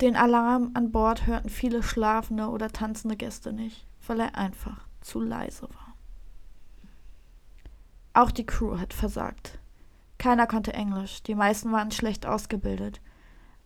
[0.00, 5.20] Den Alarm an Bord hörten viele schlafende oder tanzende Gäste nicht, weil er einfach zu
[5.20, 5.94] leise war.
[8.12, 9.58] Auch die Crew hat versagt.
[10.18, 13.00] Keiner konnte Englisch, die meisten waren schlecht ausgebildet.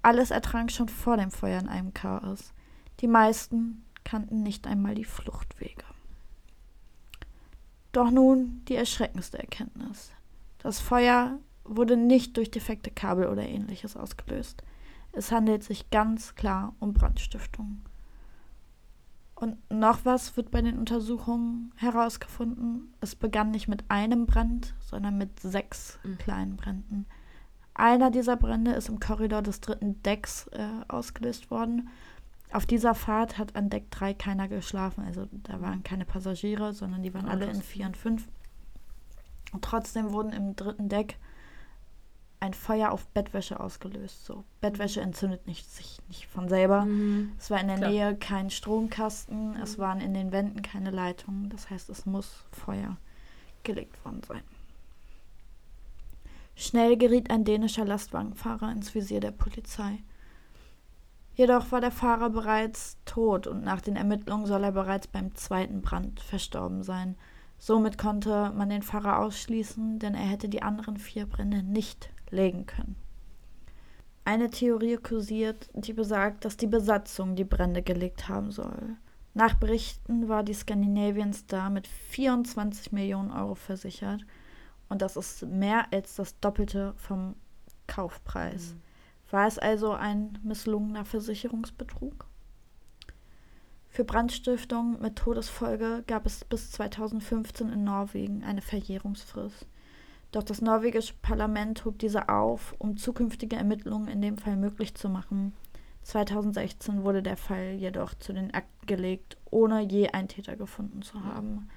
[0.08, 2.54] Alles ertrank schon vor dem Feuer in einem Chaos.
[3.00, 5.84] Die meisten kannten nicht einmal die Fluchtwege.
[7.92, 10.12] Doch nun die erschreckendste Erkenntnis.
[10.60, 14.62] Das Feuer wurde nicht durch defekte Kabel oder ähnliches ausgelöst.
[15.12, 17.82] Es handelt sich ganz klar um Brandstiftung.
[19.34, 22.94] Und noch was wird bei den Untersuchungen herausgefunden.
[23.02, 26.16] Es begann nicht mit einem Brand, sondern mit sechs mhm.
[26.16, 27.04] kleinen Bränden.
[27.78, 31.88] Einer dieser Brände ist im Korridor des dritten Decks äh, ausgelöst worden.
[32.52, 35.04] Auf dieser Fahrt hat an Deck 3 keiner geschlafen.
[35.04, 38.26] Also da waren keine Passagiere, sondern die waren oh, alle in 4 und 5.
[39.52, 41.18] Und trotzdem wurden im dritten Deck
[42.40, 44.24] ein Feuer auf Bettwäsche ausgelöst.
[44.24, 46.84] So, Bettwäsche entzündet nicht, sich nicht von selber.
[46.84, 47.32] Mhm.
[47.38, 47.90] Es war in der Klar.
[47.90, 49.62] Nähe kein Stromkasten, mhm.
[49.62, 51.48] es waren in den Wänden keine Leitungen.
[51.50, 52.96] Das heißt, es muss Feuer
[53.62, 54.42] gelegt worden sein.
[56.60, 60.02] Schnell geriet ein dänischer Lastwagenfahrer ins Visier der Polizei.
[61.36, 65.82] Jedoch war der Fahrer bereits tot und nach den Ermittlungen soll er bereits beim zweiten
[65.82, 67.14] Brand verstorben sein.
[67.58, 72.66] Somit konnte man den Fahrer ausschließen, denn er hätte die anderen vier Brände nicht legen
[72.66, 72.96] können.
[74.24, 78.96] Eine Theorie kursiert, die besagt, dass die Besatzung die Brände gelegt haben soll.
[79.32, 84.26] Nach Berichten war die Scandinavian Star mit 24 Millionen Euro versichert
[84.88, 87.36] und das ist mehr als das Doppelte vom
[87.86, 88.74] Kaufpreis.
[88.74, 88.80] Mhm.
[89.30, 92.26] War es also ein misslungener Versicherungsbetrug?
[93.90, 99.66] Für Brandstiftung mit Todesfolge gab es bis 2015 in Norwegen eine Verjährungsfrist.
[100.30, 105.08] Doch das norwegische Parlament hob diese auf, um zukünftige Ermittlungen in dem Fall möglich zu
[105.08, 105.54] machen.
[106.02, 111.24] 2016 wurde der Fall jedoch zu den Akten gelegt, ohne je einen Täter gefunden zu
[111.24, 111.68] haben.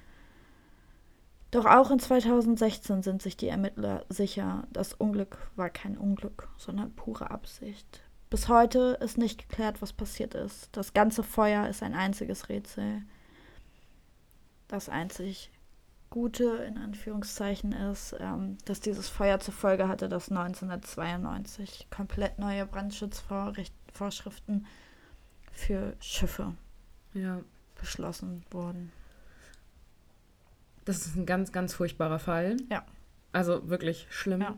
[1.52, 6.94] Doch auch in 2016 sind sich die Ermittler sicher, das Unglück war kein Unglück, sondern
[6.94, 8.00] pure Absicht.
[8.30, 10.70] Bis heute ist nicht geklärt, was passiert ist.
[10.72, 13.02] Das ganze Feuer ist ein einziges Rätsel.
[14.66, 15.50] Das einzig
[16.08, 22.64] Gute in Anführungszeichen ist, ähm, dass dieses Feuer zur Folge hatte, dass 1992 komplett neue
[22.64, 24.66] Brandschutzvorschriften
[25.52, 26.54] für Schiffe
[27.12, 27.40] ja.
[27.78, 28.90] beschlossen wurden.
[30.84, 32.56] Das ist ein ganz, ganz furchtbarer Fall.
[32.70, 32.84] Ja.
[33.32, 34.40] Also wirklich schlimm.
[34.40, 34.56] Ja.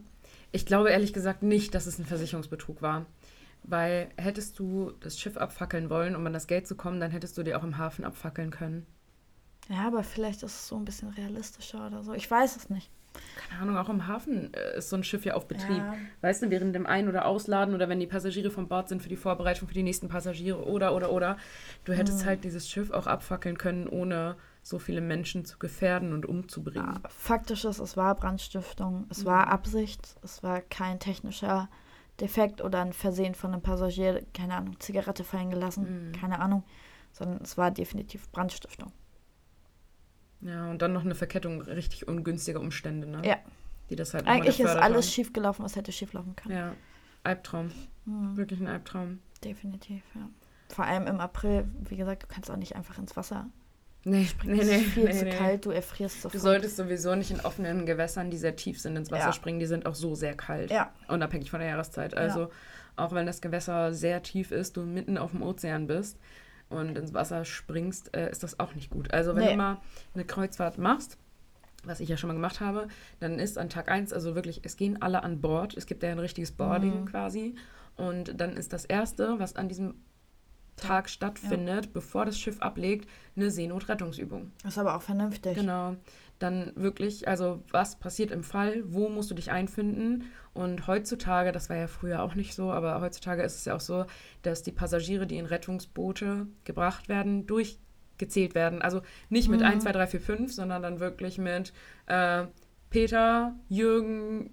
[0.53, 3.07] Ich glaube ehrlich gesagt nicht, dass es ein Versicherungsbetrug war.
[3.65, 7.39] Weil hättest du das Schiff abfackeln wollen, um an das Geld zu kommen, dann hättest
[7.39, 8.87] du dir auch im Hafen abfackeln können.
[9.71, 12.13] Ja, aber vielleicht ist es so ein bisschen realistischer oder so.
[12.13, 12.91] Ich weiß es nicht.
[13.49, 15.79] Keine Ahnung, auch im Hafen äh, ist so ein Schiff ja auf Betrieb.
[15.79, 15.95] Ja.
[16.21, 19.09] Weißt du, während dem Ein- oder Ausladen oder wenn die Passagiere vom Bord sind für
[19.09, 21.37] die Vorbereitung für die nächsten Passagiere oder, oder, oder.
[21.85, 22.27] Du hättest mhm.
[22.27, 27.01] halt dieses Schiff auch abfackeln können, ohne so viele Menschen zu gefährden und umzubringen.
[27.03, 29.27] Ja, faktisch ist, es war Brandstiftung, es mhm.
[29.27, 31.69] war Absicht, es war kein technischer
[32.19, 36.13] Defekt oder ein Versehen von einem Passagier, keine Ahnung, Zigarette fallen gelassen, mhm.
[36.13, 36.65] keine Ahnung,
[37.13, 38.91] sondern es war definitiv Brandstiftung.
[40.41, 43.21] Ja, und dann noch eine Verkettung richtig ungünstiger Umstände, ne?
[43.25, 43.37] Ja.
[43.91, 46.57] Die das halt Eigentlich ist alles schief gelaufen, was hätte schief laufen können.
[46.57, 46.75] Ja,
[47.23, 47.71] Albtraum.
[48.07, 48.37] Mhm.
[48.39, 49.19] Wirklich ein Albtraum.
[49.45, 50.27] Definitiv, ja.
[50.71, 53.51] Vor allem im April, wie gesagt, du kannst auch nicht einfach ins Wasser
[54.05, 54.59] Nee, springen.
[54.59, 54.79] nee, nee.
[54.81, 55.31] viel nee, zu nee.
[55.31, 56.35] kalt, du erfrierst sofort.
[56.35, 59.33] Du solltest sowieso nicht in offenen Gewässern, die sehr tief sind, ins Wasser ja.
[59.33, 59.61] springen.
[59.61, 60.71] Die sind auch so sehr kalt.
[60.71, 60.93] Ja.
[61.09, 62.15] Unabhängig von der Jahreszeit.
[62.15, 62.49] Also, ja.
[62.97, 66.19] auch wenn das Gewässer sehr tief ist, du mitten auf dem Ozean bist
[66.69, 69.13] und ins Wasser springst, äh, ist das auch nicht gut.
[69.13, 69.51] Also, wenn nee.
[69.53, 69.81] du mal
[70.15, 71.17] eine Kreuzfahrt machst,
[71.85, 72.89] was ich ja schon mal gemacht habe,
[73.21, 75.77] dann ist an Tag 1, also wirklich, es gehen alle an Bord.
[75.77, 77.07] Es gibt ja ein richtiges Boarding mhm.
[77.07, 77.55] quasi.
[77.97, 79.95] Und dann ist das Erste, was an diesem
[80.77, 81.91] Tag stattfindet, ja.
[81.93, 84.53] bevor das Schiff ablegt, eine Seenotrettungsübung.
[84.63, 85.55] Das ist aber auch vernünftig.
[85.55, 85.97] Genau.
[86.39, 90.25] Dann wirklich, also was passiert im Fall, wo musst du dich einfinden?
[90.53, 93.81] Und heutzutage, das war ja früher auch nicht so, aber heutzutage ist es ja auch
[93.81, 94.05] so,
[94.43, 98.83] dass die Passagiere, die in Rettungsboote gebracht werden, durchgezählt werden.
[98.83, 99.67] Also nicht mit mhm.
[99.67, 101.73] 1, 2, 3, 4, 5, sondern dann wirklich mit
[102.07, 102.47] äh,
[102.91, 104.51] Peter, Jürgen,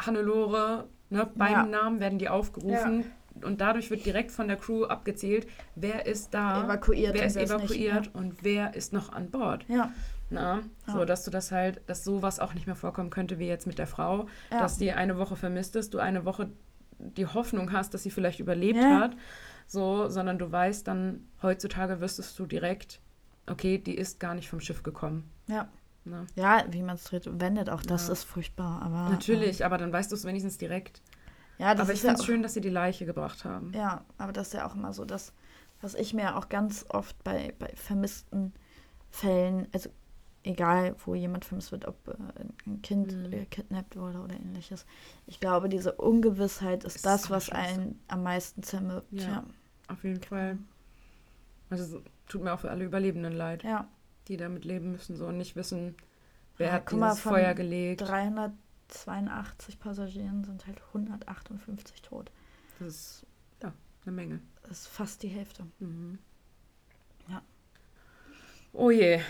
[0.00, 1.80] Hannelore, ne, beiden ja.
[1.82, 3.00] Namen werden die aufgerufen.
[3.00, 3.06] Ja
[3.44, 8.00] und dadurch wird direkt von der Crew abgezählt, wer ist da, evakuiert wer ist evakuiert
[8.00, 8.20] nicht, ja.
[8.20, 9.64] und wer ist noch an Bord.
[9.68, 9.92] Ja.
[10.30, 10.92] Na, ja.
[10.92, 13.78] so dass du das halt, dass sowas auch nicht mehr vorkommen könnte wie jetzt mit
[13.78, 14.60] der Frau, ja.
[14.60, 16.50] dass die eine Woche vermisst ist, du eine Woche
[16.98, 19.16] die Hoffnung hast, dass sie vielleicht überlebt hat,
[19.66, 23.00] so, sondern du weißt dann heutzutage wüsstest du direkt,
[23.46, 25.30] okay, die ist gar nicht vom Schiff gekommen.
[25.46, 25.68] Ja.
[26.04, 26.26] Na?
[26.36, 28.82] Ja, wie man es dreht und wendet, auch das ist furchtbar.
[28.82, 31.02] Aber, Natürlich, aber dann weißt du es wenigstens direkt.
[31.58, 33.72] Ja, das aber ich finde es ja schön, dass sie die Leiche gebracht haben.
[33.74, 35.32] Ja, aber das ist ja auch immer so, dass,
[35.80, 38.52] was ich mir auch ganz oft bei, bei vermissten
[39.10, 39.90] Fällen, also
[40.44, 42.14] egal wo jemand vermisst wird, ob äh,
[42.66, 43.30] ein Kind mhm.
[43.30, 44.86] gekidnappt wurde oder ähnliches.
[45.26, 49.12] Ich glaube, diese Ungewissheit ist, ist das, was einen am meisten zermürbt.
[49.12, 49.44] Ja, ja,
[49.88, 50.58] auf jeden Fall.
[51.70, 53.88] Also tut mir auch für alle Überlebenden leid, ja.
[54.28, 55.96] die damit leben müssen so und nicht wissen,
[56.56, 58.02] wer ja, hat dieses mal, Feuer gelegt.
[58.02, 58.52] 300
[58.88, 62.30] 82 Passagieren sind halt 158 tot.
[62.78, 63.26] Das ist
[63.62, 63.72] ja
[64.04, 64.40] eine Menge.
[64.62, 65.66] Das ist fast die Hälfte.
[65.78, 66.18] Mhm.
[67.28, 67.42] Ja.
[68.72, 69.20] Oh je.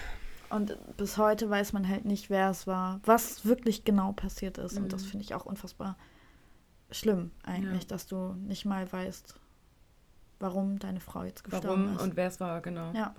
[0.51, 4.79] Und bis heute weiß man halt nicht, wer es war, was wirklich genau passiert ist.
[4.79, 5.09] Und das Mhm.
[5.09, 5.97] finde ich auch unfassbar
[6.91, 7.89] schlimm eigentlich, Ja.
[7.89, 9.35] dass du nicht mal weißt,
[10.41, 12.03] warum deine Frau jetzt gestorben Warum ist.
[12.03, 12.93] und wer es war, genau.
[12.93, 13.15] ja,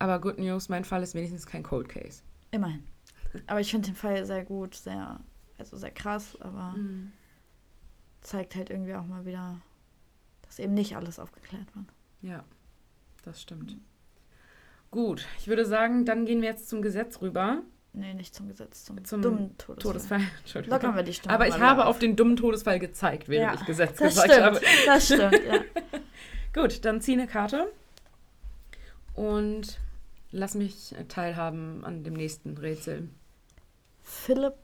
[0.00, 2.22] Aber Good News, mein Fall ist wenigstens kein Cold Case.
[2.50, 2.82] immerhin.
[3.46, 5.20] Aber ich finde den Fall sehr gut, sehr,
[5.60, 7.12] also sehr krass, aber Mhm.
[8.20, 9.60] zeigt halt irgendwie auch mal wieder,
[10.42, 11.86] dass eben nicht alles aufgeklärt wird.
[12.22, 12.44] Ja,
[13.24, 13.76] das stimmt.
[14.90, 17.62] Gut, ich würde sagen, dann gehen wir jetzt zum Gesetz rüber.
[17.92, 19.92] Nee, nicht zum Gesetz, zum, Zum dummen Todesfall.
[19.92, 20.20] Todesfall.
[20.40, 20.76] Entschuldigung.
[20.78, 23.60] Lockern wir die Stimme Aber ich habe wieder auf den dummen Todesfall gezeigt, während Ja,
[23.60, 24.60] ich Gesetz gesagt stimmt, habe.
[24.86, 25.60] das stimmt, ja.
[26.62, 27.70] Gut, dann zieh eine Karte
[29.14, 29.78] und
[30.32, 33.08] lass mich teilhaben an dem nächsten Rätsel.
[34.02, 34.54] Philip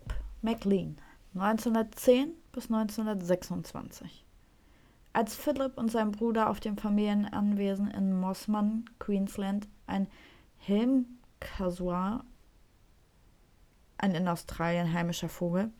[0.46, 0.96] McLean,
[1.35, 4.24] 1910 bis 1926.
[5.12, 10.06] Als Philip und sein Bruder auf dem Familienanwesen in Mossman, Queensland, ein
[10.59, 12.24] Helmkasuar,
[13.98, 15.72] ein in Australien heimischer Vogel,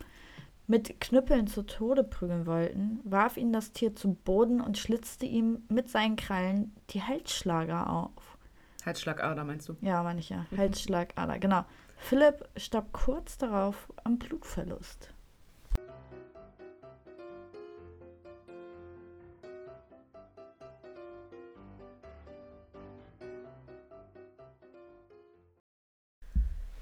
[0.67, 5.63] mit Knüppeln zu Tode prügeln wollten, warf ihn das Tier zu Boden und schlitzte ihm
[5.69, 8.37] mit seinen Krallen die Halsschlager auf.
[8.85, 9.77] Halsschlagader meinst du?
[9.79, 10.45] Ja, meine ich ja.
[10.57, 11.63] Halsschlagader, genau.
[11.97, 15.09] Philipp starb kurz darauf am Blutverlust.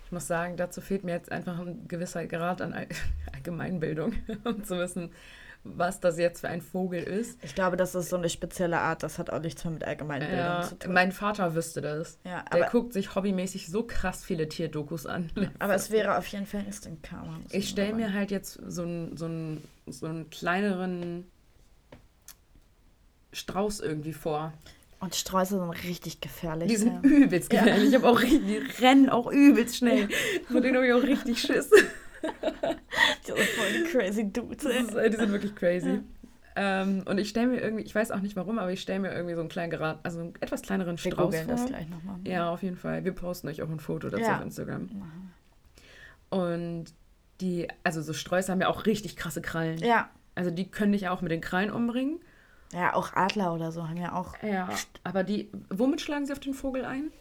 [0.06, 2.88] Ich muss sagen, dazu fehlt mir jetzt einfach ein gewisser Grad an All
[3.34, 5.12] Allgemeinbildung, um zu wissen,
[5.68, 7.44] was das jetzt für ein Vogel ist.
[7.44, 9.02] Ich glaube, das ist so eine spezielle Art.
[9.02, 10.94] Das hat auch nichts mehr mit Allgemeinbildung Ja, zu tun.
[10.94, 12.20] mein Vater wüsste das.
[12.24, 15.32] ja, Der guckt sich hobbymäßig so krass viele Tierdokus an.
[15.60, 17.40] aber es wäre auf jeden Fall ein Instant Karma.
[17.52, 21.26] Ich stelle mir halt jetzt so einen, so, einen, so einen kleineren
[23.34, 24.54] Strauß irgendwie vor.
[25.00, 26.70] Und Sträuße sind richtig gefährlich.
[26.70, 27.10] Die sind ja.
[27.10, 27.60] übelst Ja.
[27.64, 27.90] gefährlich.
[27.90, 30.08] Ich habe auch richtig, die rennen auch übelst schnell.
[30.48, 31.70] Von denen habe ich auch richtig Schiss.
[33.28, 34.64] Die sind voll die crazy Dudes.
[34.66, 36.02] Ist, äh, die sind wirklich crazy.
[36.58, 39.14] Ähm, und ich stelle mir irgendwie, ich weiß auch nicht warum, aber ich stelle mir
[39.14, 41.46] irgendwie so einen kleinen Gerad, also einen etwas kleineren Wir Strauß vor.
[41.48, 42.16] das gleich nochmal.
[42.24, 43.04] Ja, auf jeden Fall.
[43.04, 44.38] Wir posten euch auch ein Foto dazu Ja.
[44.38, 44.90] auf Instagram.
[46.30, 46.86] Und
[47.42, 49.78] die, also so Sträuße haben ja auch richtig krasse Krallen.
[49.80, 50.10] Ja.
[50.36, 52.20] Also die können dich ja auch mit den Krallen umbringen.
[52.74, 54.70] Ja, auch Adler oder so haben ja auch Ja.
[55.04, 57.12] Aber die, womit schlagen sie auf den Vogel ein?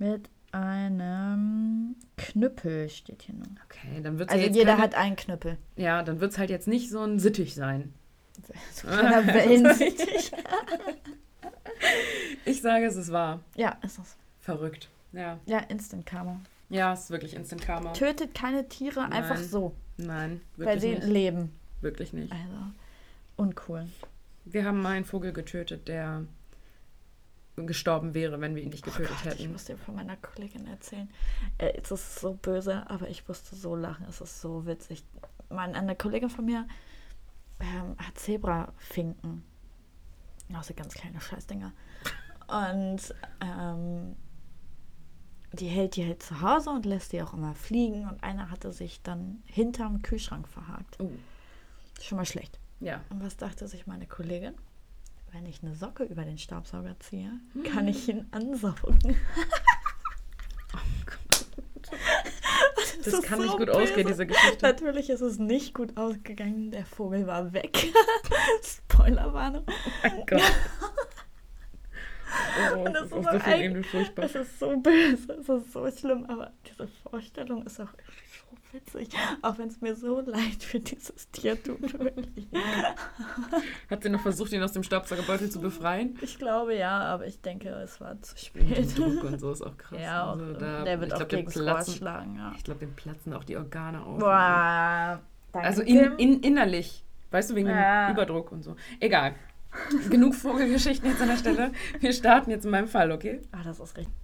[0.00, 3.46] mit einem Knüppel, steht hier nur.
[3.66, 5.56] Okay, dann wird es Also jetzt jeder keine, hat einen Knüppel.
[5.76, 7.92] Ja, dann wird es halt jetzt nicht so ein Sittich sein.
[8.72, 10.32] So ein Wellensittich.
[12.44, 13.40] Ich sage, es ist wahr.
[13.56, 14.16] ja, ist es.
[14.40, 14.88] Verrückt.
[15.12, 15.38] Ja.
[15.46, 16.40] Ja, Instant Karma.
[16.70, 17.92] Ja, es ist wirklich Instant Karma.
[17.92, 21.06] Tötet keine Tiere einfach Nein, so, Nein, weil wirklich sie nicht.
[21.06, 21.52] leben.
[21.80, 22.32] Wirklich nicht.
[22.32, 22.56] Also,
[23.36, 23.86] uncool.
[24.44, 26.24] Wir haben mal einen Vogel getötet, der
[27.66, 29.52] gestorben wäre, wenn wir ihn nicht Oh getötet Gott, ich hätten.
[29.52, 31.10] muss dir von meiner Kollegin erzählen.
[31.58, 34.06] Äh, es ist so böse, aber ich musste so lachen.
[34.08, 35.04] Es ist so witzig.
[35.50, 36.66] Mein, eine Kollegin von mir
[37.60, 39.44] ähm, hat Zebrafinken.
[40.54, 41.72] Also ganz kleine Scheißdinger.
[42.48, 44.16] Und ähm,
[45.52, 48.08] die hält die halt zu Hause und lässt die auch immer fliegen.
[48.08, 50.96] Und einer hatte sich dann hinterm Kühlschrank verhakt.
[51.00, 51.10] Oh,
[52.00, 52.58] Schon mal schlecht.
[52.80, 53.02] ja.
[53.10, 54.54] Und was dachte sich meine Kollegin?
[55.32, 57.30] Wenn ich eine Socke über den Staubsauger ziehe,
[57.72, 58.98] kann ich ihn ansaugen.
[63.04, 63.78] Das, ist kann so nicht gut böse.
[63.80, 64.66] ausgehen, diese Geschichte.
[64.66, 66.70] Natürlich ist es nicht gut ausgegangen.
[66.72, 67.86] Der Vogel war weg.
[68.62, 69.64] Spoilerwarnung.
[70.04, 70.42] Oh Gott.
[72.74, 74.06] Oh, Und das das ist ist so ein- irgendwie.
[74.16, 78.27] Es ist so böse, es ist so schlimm, aber diese Vorstellung ist auch so
[78.72, 79.08] witzig.
[79.42, 81.80] Auch wenn es mir so leid für dieses Tier tut.
[81.98, 82.46] Wirklich.
[83.90, 86.16] Hat sie noch versucht, ihn aus dem Staubsaugerbeutel zu befreien?
[86.20, 88.98] Ich glaube ja, aber ich denke, es war zu Der spät.
[88.98, 89.98] Druck und so ist auch krass.
[90.00, 92.36] Ja, auch, Also da- der wird ich auch glaub, gegen platzen, schlagen.
[92.36, 92.52] Ja.
[92.56, 94.18] Ich glaube, dem platzen auch die Organe auf.
[94.18, 95.20] Boah.
[95.52, 97.04] Danke, Also in, in, innerlich.
[97.30, 98.06] Weißt du, wegen Ja.
[98.08, 98.76] dem Überdruck und so.
[99.00, 99.34] Egal.
[100.08, 101.72] Genug Vogelgeschichten jetzt an der Stelle.
[102.00, 103.40] Wir starten jetzt in meinem Fall, okay?
[103.52, 104.14] Ah, das ist richtig.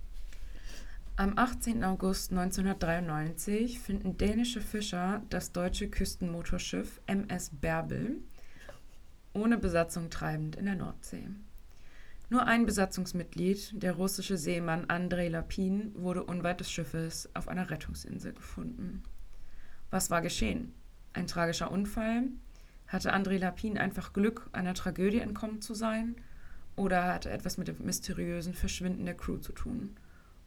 [1.16, 1.85] Am 18.
[1.85, 8.16] August 1993 finden dänische Fischer das deutsche Küstenmotorschiff MS Bärbel
[9.33, 11.29] ohne Besatzung treibend in der Nordsee.
[12.31, 18.33] Nur ein Besatzungsmitglied, der russische Seemann Andrei Lapin, wurde unweit des Schiffes auf einer Rettungsinsel
[18.33, 19.05] gefunden.
[19.92, 20.74] Was war geschehen?
[21.12, 22.24] Ein tragischer Unfall?
[22.88, 26.16] Hatte Andrei Lapin einfach Glück, einer Tragödie entkommen zu sein?
[26.74, 29.96] Oder hatte etwas mit dem mysteriösen Verschwinden der Crew zu tun?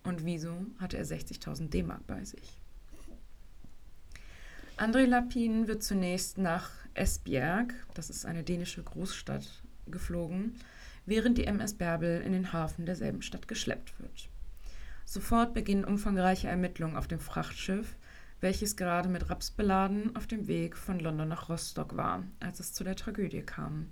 [0.08, 2.62] Und wieso hatte er 60.000 D-Mark bei sich?
[4.78, 9.46] André Lapin wird zunächst nach Esbjerg, das ist eine dänische Großstadt,
[9.88, 10.56] geflogen,
[11.06, 14.30] während die MS Bärbel in den Hafen derselben Stadt geschleppt wird.
[15.04, 17.98] Sofort beginnen umfangreiche Ermittlungen auf dem Frachtschiff,
[18.40, 22.72] welches gerade mit Raps beladen auf dem Weg von London nach Rostock war, als es
[22.72, 23.90] zu der Tragödie kam.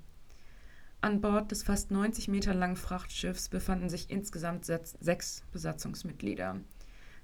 [1.06, 6.62] An Bord des fast 90 Meter langen Frachtschiffs befanden sich insgesamt sechs Besatzungsmitglieder.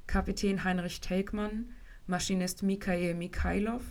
[0.06, 1.72] Kapitän Heinrich Telkmann,
[2.06, 3.82] Maschinist Mikhail Mikhailov,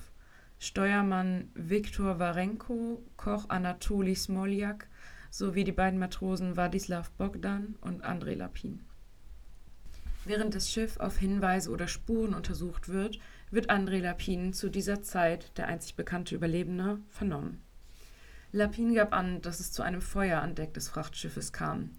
[0.61, 4.89] Steuermann Viktor Warenko, Koch Anatoli Smoljak
[5.29, 8.85] sowie die beiden Matrosen Wadislav Bogdan und Andrei Lapin.
[10.25, 13.19] Während das Schiff auf Hinweise oder Spuren untersucht wird,
[13.51, 17.61] wird Andrei Lapin zu dieser Zeit, der einzig bekannte Überlebende, vernommen.
[18.53, 21.91] Lapin gab an, dass es zu einem Feuer an Deck des Frachtschiffes kam.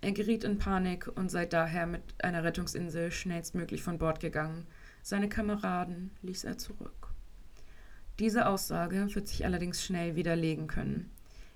[0.00, 4.66] Er geriet in Panik und sei daher mit einer Rettungsinsel schnellstmöglich von Bord gegangen.
[5.02, 7.12] Seine Kameraden ließ er zurück.
[8.18, 11.10] Diese Aussage wird sich allerdings schnell widerlegen können,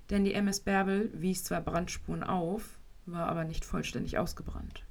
[0.09, 4.85] denn die MS Bärbel wies zwar Brandspuren auf, war aber nicht vollständig ausgebrannt.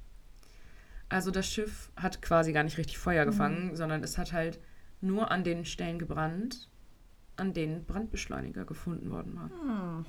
[1.09, 3.29] Also das Schiff hat quasi gar nicht richtig Feuer mhm.
[3.29, 3.75] gefangen, mhm.
[3.75, 4.59] sondern es hat halt
[5.01, 6.69] nur an den Stellen gebrannt,
[7.37, 9.49] an denen Brandbeschleuniger gefunden worden war.
[9.49, 10.05] Mhm.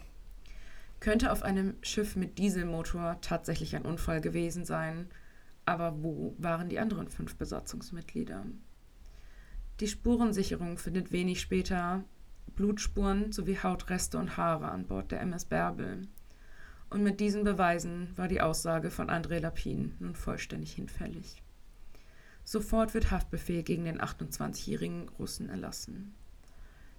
[1.01, 5.09] Könnte auf einem Schiff mit Dieselmotor tatsächlich ein Unfall gewesen sein,
[5.65, 8.47] aber wo waren die anderen fünf Besatzungsmitglieder?
[9.81, 12.05] Die Spurensicherung findet wenig später
[12.55, 16.09] Blutspuren sowie Hautreste und Haare an Bord der MS Bärbel.
[16.89, 21.43] Und mit diesen Beweisen war die Aussage von André Lapin nun vollständig hinfällig.
[22.45, 26.15] Sofort wird Haftbefehl gegen den 28-jährigen Russen erlassen.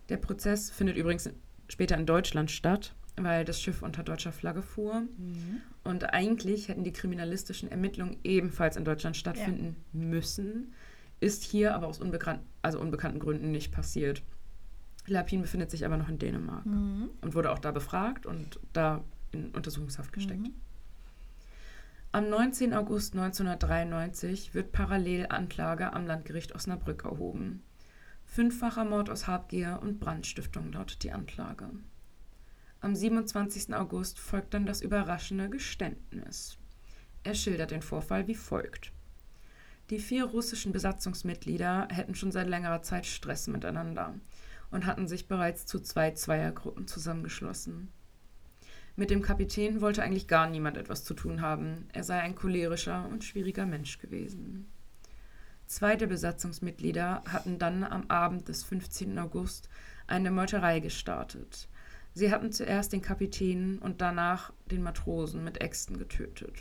[0.10, 1.30] Der Prozess findet übrigens
[1.68, 5.02] später in Deutschland statt, weil das Schiff unter deutscher Flagge fuhr.
[5.02, 5.62] Mhm.
[5.84, 10.00] Und eigentlich hätten die kriminalistischen Ermittlungen ebenfalls in Deutschland stattfinden ja.
[10.00, 10.74] müssen,
[11.20, 14.22] ist hier aber aus unbekan also unbekannten Gründen nicht passiert.
[15.08, 17.10] Lapin befindet sich aber noch in Dänemark mhm.
[17.22, 20.42] und wurde auch da befragt und da in Untersuchungshaft gesteckt.
[20.42, 20.54] Mhm.
[22.12, 22.74] Am 19.
[22.74, 27.64] August 1993 wird parallel Anklage am Landgericht Osnabrück erhoben.
[28.28, 31.72] Fünffacher Mord aus Habgier und Brandstiftung lautet die Anklage.
[32.82, 33.74] Am 27.
[33.74, 36.60] August folgt dann das überraschende Geständnis.
[37.24, 38.92] Er schildert den Vorfall wie folgt.
[39.90, 44.14] Die vier russischen Besatzungsmitglieder hätten schon seit längerer Zeit Stress miteinander
[44.70, 47.92] und hatten sich bereits zu zwei Zweiergruppen zusammengeschlossen.
[48.96, 51.88] Mit dem Kapitän wollte eigentlich gar niemand etwas zu tun haben.
[51.94, 54.68] Er sei ein cholerischer und schwieriger Mensch gewesen.
[55.68, 59.20] Zwei der Besatzungsmitglieder hatten dann am Abend des 15.
[59.20, 59.68] August
[60.08, 61.68] eine Meuterei gestartet.
[62.14, 66.56] Sie hatten zuerst den Kapitän und danach den Matrosen mit Äxten getötet.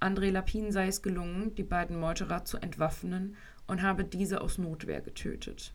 [0.00, 5.02] André Lapin sei es gelungen, die beiden Meuterer zu entwaffnen und habe diese aus Notwehr
[5.02, 5.74] getötet.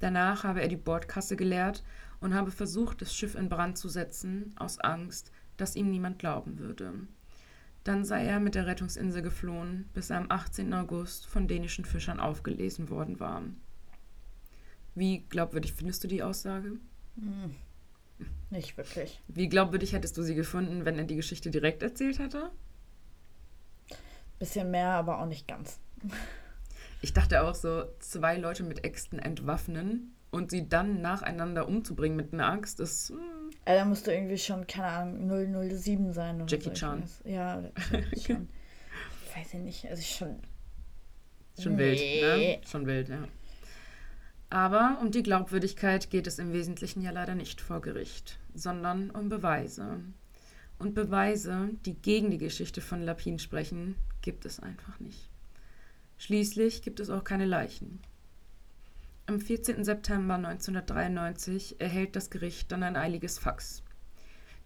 [0.00, 1.84] Danach habe er die Bordkasse geleert
[2.20, 6.58] und habe versucht, das Schiff in Brand zu setzen, aus Angst, dass ihm niemand glauben
[6.58, 6.94] würde.
[7.84, 10.72] Dann sei er mit der Rettungsinsel geflohen, bis er am 18.
[10.72, 13.42] August von dänischen Fischern aufgelesen worden war.
[14.94, 16.78] Wie glaubwürdig findest du die Aussage?
[17.16, 17.56] Hm,
[18.50, 19.20] nicht wirklich.
[19.26, 22.50] Wie glaubwürdig hättest du sie gefunden, wenn er die Geschichte direkt erzählt hätte?
[24.38, 25.80] Bisschen mehr, aber auch nicht ganz.
[27.00, 32.32] Ich dachte auch so, zwei Leute mit Äxten entwaffnen und sie dann nacheinander umzubringen mit
[32.32, 33.12] einer Axt, ist.
[33.64, 36.36] Also, da musste irgendwie schon, keine Ahnung, 007 sein.
[36.36, 37.04] Oder Jackie so, Chan.
[37.24, 37.62] Ja,
[38.24, 38.48] schon.
[39.36, 39.86] weiß ich nicht.
[39.86, 40.40] Also schon.
[41.60, 42.22] Schon nee.
[42.22, 42.60] wild, ne?
[42.66, 43.28] Schon wild, ja.
[44.50, 49.28] Aber um die Glaubwürdigkeit geht es im Wesentlichen ja leider nicht vor Gericht, sondern um
[49.28, 50.00] Beweise.
[50.78, 55.30] Und Beweise, die gegen die Geschichte von Lapin sprechen, gibt es einfach nicht.
[56.18, 58.00] Schließlich gibt es auch keine Leichen.
[59.26, 59.84] Am 14.
[59.84, 63.84] September 1993 erhält das Gericht dann ein eiliges Fax.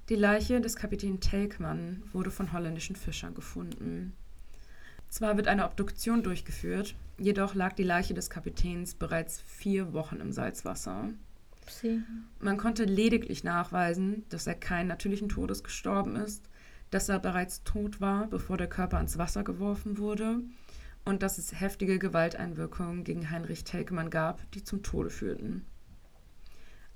[0.08, 4.14] Die Leiche des Kapitän Telkmann wurde von holländischen Fischern gefunden.
[5.10, 10.32] Zwar wird eine Obduktion durchgeführt, jedoch lag die Leiche des Kapitäns bereits vier Wochen im
[10.32, 11.10] Salzwasser.
[11.60, 12.00] Upsi.
[12.40, 16.48] Man konnte lediglich nachweisen, dass er keinen natürlichen Todes gestorben ist,
[16.90, 20.40] dass er bereits tot war, bevor der Körper ans Wasser geworfen wurde
[21.06, 25.64] und dass es heftige Gewalteinwirkungen gegen Heinrich Telkemann gab, die zum Tode führten.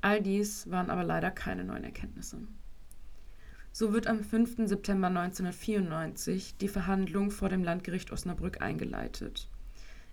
[0.03, 2.39] All dies waren aber leider keine neuen Erkenntnisse.
[3.73, 4.69] So wird am 5.
[4.69, 9.49] September 1994 die Verhandlung vor dem Landgericht Osnabrück eingeleitet.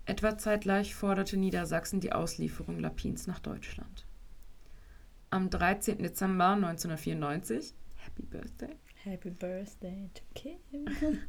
[0.05, 4.05] Etwa zeitgleich forderte Niedersachsen die Auslieferung Lapins nach Deutschland.
[5.31, 5.97] Am 13.
[5.97, 8.75] Dezember 1994, Happy Birthday,
[9.07, 10.59] Happy Birthday to Kim.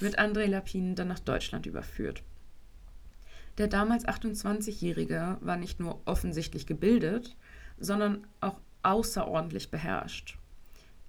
[0.00, 2.22] wird André Lapin dann nach Deutschland überführt.
[3.58, 7.36] Der damals 28-Jährige war nicht nur offensichtlich gebildet,
[7.78, 10.38] sondern auch außerordentlich beherrscht.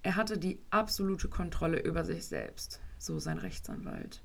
[0.02, 4.24] Er hatte die absolute Kontrolle über sich selbst, so sein Rechtsanwalt.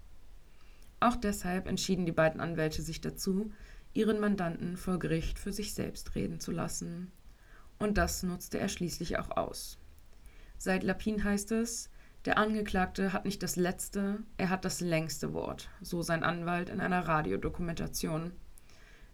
[1.01, 3.51] Auch deshalb entschieden die beiden Anwälte sich dazu,
[3.93, 7.11] ihren Mandanten vor Gericht für sich selbst reden zu lassen.
[7.81, 9.82] Und das nutzte er schließlich auch aus.
[10.65, 11.91] Seit Lapin heißt es,
[12.25, 16.81] der Angeklagte hat nicht das letzte, er hat das längste Wort, so sein Anwalt in
[16.81, 18.31] einer Radiodokumentation.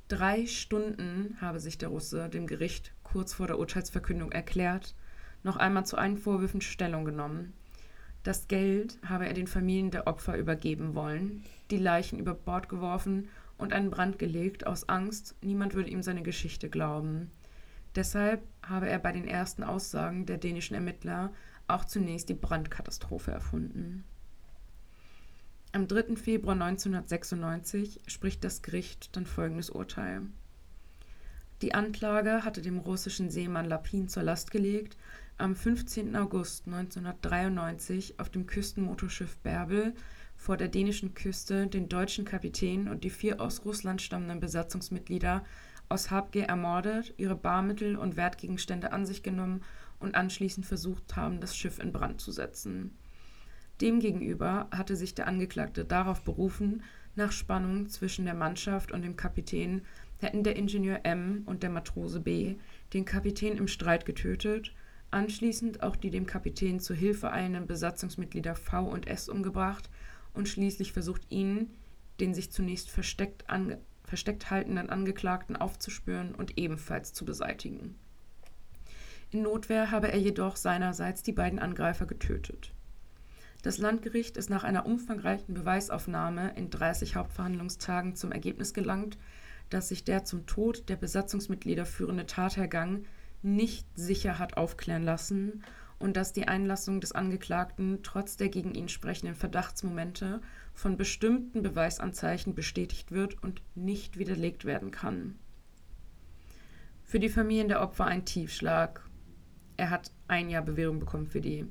[0.08, 4.94] Drei Stunden habe sich der Russe dem Gericht kurz vor der Urteilsverkündung erklärt,
[5.42, 7.54] noch einmal zu allen Vorwürfen Stellung genommen.
[8.24, 13.30] Das Geld habe er den Familien der Opfer übergeben wollen, die Leichen über Bord geworfen
[13.56, 17.30] und einen Brand gelegt, aus Angst, niemand würde ihm seine Geschichte glauben.
[17.98, 21.32] Deshalb habe er bei den ersten Aussagen der dänischen Ermittler
[21.66, 24.04] auch zunächst die Brandkatastrophe erfunden.
[25.72, 26.14] Am 3.
[26.14, 30.22] Februar 1996 spricht das Gericht dann folgendes Urteil.
[31.60, 34.96] Die Anklage hatte dem russischen Seemann Lapin zur Last gelegt,
[35.36, 36.14] am 15.
[36.14, 39.92] August 1993 auf dem Küstenmotorschiff Bärbel
[40.36, 45.44] vor der dänischen Küste den deutschen Kapitän und die vier aus Russland stammenden Besatzungsmitglieder
[45.88, 49.62] aus Habgier ermordet, ihre Barmittel und Wertgegenstände an sich genommen
[50.00, 52.96] und anschließend versucht haben, das Schiff in Brand zu setzen.
[53.80, 56.82] Demgegenüber hatte sich der Angeklagte darauf berufen,
[57.14, 59.82] nach Spannung zwischen der Mannschaft und dem Kapitän
[60.18, 62.56] hätten der Ingenieur M und der Matrose B
[62.92, 64.72] den Kapitän im Streit getötet,
[65.10, 69.90] anschließend auch die dem Kapitän zu Hilfe eilenden Besatzungsmitglieder V und S umgebracht
[70.34, 71.70] und schließlich versucht ihn,
[72.20, 73.48] den sich zunächst versteckt,
[74.08, 77.94] versteckt haltenden Angeklagten aufzuspüren und ebenfalls zu beseitigen.
[79.30, 82.72] In Notwehr habe er jedoch seinerseits die beiden Angreifer getötet.
[83.62, 89.18] Das Landgericht ist nach einer umfangreichen Beweisaufnahme in 30 Hauptverhandlungstagen zum Ergebnis gelangt,
[89.68, 93.04] dass sich der zum Tod der Besatzungsmitglieder führende Tathergang
[93.42, 95.62] nicht sicher hat aufklären lassen
[95.98, 100.40] und dass die Einlassung des Angeklagten trotz der gegen ihn sprechenden Verdachtsmomente
[100.78, 105.36] von bestimmten Beweisanzeichen bestätigt wird und nicht widerlegt werden kann.
[107.02, 109.04] Für die Familien der Opfer ein Tiefschlag.
[109.76, 111.66] Er hat ein Jahr Bewährung bekommen für die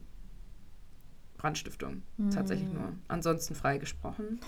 [1.37, 2.01] Brandstiftung.
[2.17, 2.31] Mhm.
[2.31, 2.91] Tatsächlich nur.
[3.07, 4.41] Ansonsten freigesprochen.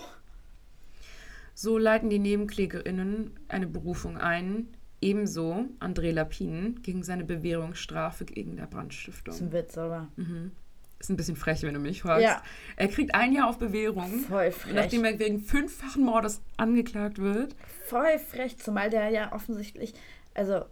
[1.54, 4.68] So leiten die Nebenklägerinnen eine Berufung ein,
[5.00, 9.32] ebenso André Lapin gegen seine Bewährungsstrafe gegen der Brandstiftung.
[9.32, 10.08] Das ist ein Witz, oder?
[10.16, 10.52] Mhm.
[11.00, 12.22] Ist ein bisschen frech, wenn du mich fragst.
[12.22, 12.42] Ja.
[12.76, 14.74] Er kriegt ein Jahr auf Bewährung, Voll frech.
[14.74, 17.56] nachdem er wegen fünffachen Mordes angeklagt wird.
[17.86, 19.94] Voll frech, zumal der ja offensichtlich,
[20.34, 20.66] also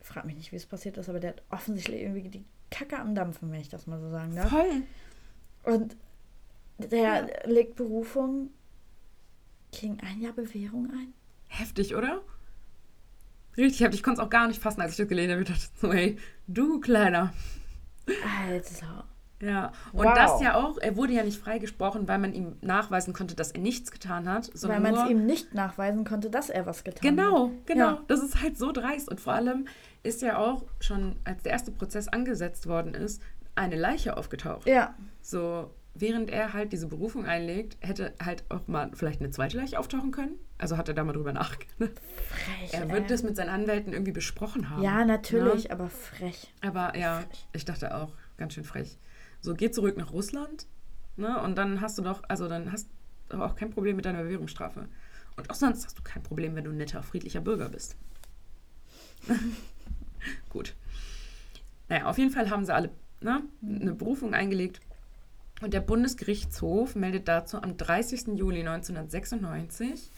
[0.00, 3.14] frag mich nicht, wie es passiert ist, aber der hat offensichtlich irgendwie die Kacke am
[3.14, 4.48] Dampfen, wenn ich das mal so sagen darf.
[4.48, 4.82] Voll.
[5.64, 5.96] Und
[6.78, 7.26] der ja.
[7.44, 8.50] legt Berufung
[9.72, 11.12] gegen ein Jahr Bewährung ein.
[11.48, 12.22] Heftig, oder?
[13.56, 14.00] Richtig heftig.
[14.00, 15.42] Ich konnte es auch gar nicht fassen, als ich das gelesen habe.
[15.42, 16.16] Ich dachte so, hey,
[16.46, 17.32] du Kleiner.
[18.48, 19.04] Alter.
[19.42, 20.14] Ja, und wow.
[20.14, 23.60] das ja auch, er wurde ja nicht freigesprochen, weil man ihm nachweisen konnte, dass er
[23.60, 24.50] nichts getan hat.
[24.62, 27.66] Weil man es ihm nicht nachweisen konnte, dass er was getan genau, hat.
[27.66, 27.86] Genau, genau.
[27.96, 28.02] Ja.
[28.08, 29.10] Das ist halt so dreist.
[29.10, 29.66] Und vor allem
[30.02, 33.20] ist ja auch schon, als der erste Prozess angesetzt worden ist,
[33.54, 34.66] eine Leiche aufgetaucht.
[34.66, 34.94] Ja.
[35.20, 39.78] So, während er halt diese Berufung einlegt, hätte halt auch mal vielleicht eine zweite Leiche
[39.78, 40.36] auftauchen können.
[40.58, 41.68] Also hat er da mal drüber nachgedacht.
[41.78, 42.72] Frech.
[42.72, 43.06] Er wird ey.
[43.08, 44.82] das mit seinen Anwälten irgendwie besprochen haben.
[44.82, 45.70] Ja, natürlich, ne?
[45.70, 46.52] aber frech.
[46.62, 47.46] Aber ja, frech.
[47.52, 48.98] ich dachte auch, ganz schön frech.
[49.40, 50.66] So, geh zurück nach Russland,
[51.16, 51.40] ne?
[51.42, 52.88] Und dann hast du doch, also dann hast
[53.28, 54.88] du auch kein Problem mit deiner Bewährungsstrafe.
[55.36, 57.96] Und auch sonst hast du kein Problem, wenn du ein netter, friedlicher Bürger bist.
[60.48, 60.74] Gut.
[61.88, 62.90] Naja, auf jeden Fall haben sie alle
[63.20, 64.80] ne, eine Berufung eingelegt.
[65.62, 68.28] Und der Bundesgerichtshof meldet dazu am 30.
[68.34, 70.10] Juli 1996,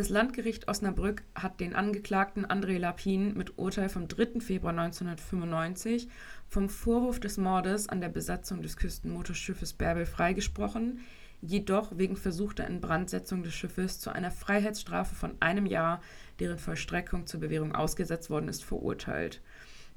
[0.00, 4.40] das Landgericht Osnabrück hat den Angeklagten André Lapin mit Urteil vom 3.
[4.40, 6.08] Februar 1995
[6.48, 11.00] vom Vorwurf des Mordes an der Besatzung des Küstenmotorschiffes Bärbel freigesprochen,
[11.42, 16.00] jedoch wegen versuchter Inbrandsetzung des Schiffes zu einer Freiheitsstrafe von einem Jahr,
[16.38, 19.42] deren Vollstreckung zur Bewährung ausgesetzt worden ist, verurteilt.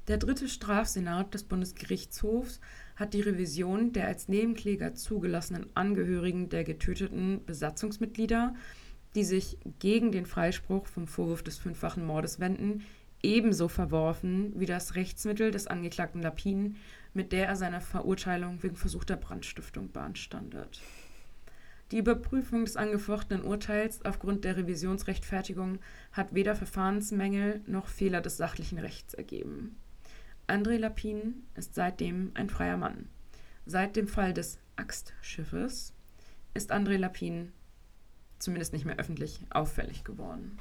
[0.08, 2.60] Der dritte Strafsenat des Bundesgerichtshofs
[2.94, 8.54] hat die Revision der als Nebenkläger zugelassenen Angehörigen der getöteten Besatzungsmitglieder,
[9.14, 12.84] die sich gegen den Freispruch vom Vorwurf des fünffachen Mordes wenden,
[13.22, 16.76] ebenso verworfen wie das Rechtsmittel des Angeklagten Lapin,
[17.14, 20.82] mit der er seiner Verurteilung wegen versuchter Brandstiftung beanstandet.
[21.90, 25.78] Die Überprüfung des angefochtenen Urteils aufgrund der Revisionsrechtfertigung
[26.12, 29.76] hat weder Verfahrensmängel noch Fehler des sachlichen Rechts ergeben.
[30.48, 33.08] André Lapin ist seitdem ein freier Mann.
[33.66, 35.94] Seit dem Fall des Axtschiffes
[36.52, 37.52] ist André Lapin
[38.44, 40.58] zumindest nicht mehr öffentlich auffällig geworden.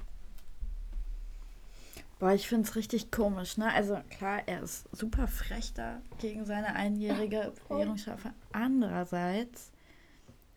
[2.19, 3.71] Boah, ich finde es richtig komisch, ne?
[3.73, 8.31] Also klar, er ist super frech da gegen seine einjährige Regierungsstrafe.
[8.53, 9.71] Andererseits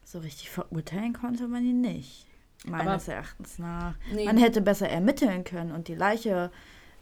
[0.05, 2.27] so richtig verurteilen konnte man ihn nicht.
[2.65, 3.95] Meines Aber- Erachtens nach.
[4.13, 4.27] Nee.
[4.27, 6.53] Man hätte besser ermitteln können und die Leiche,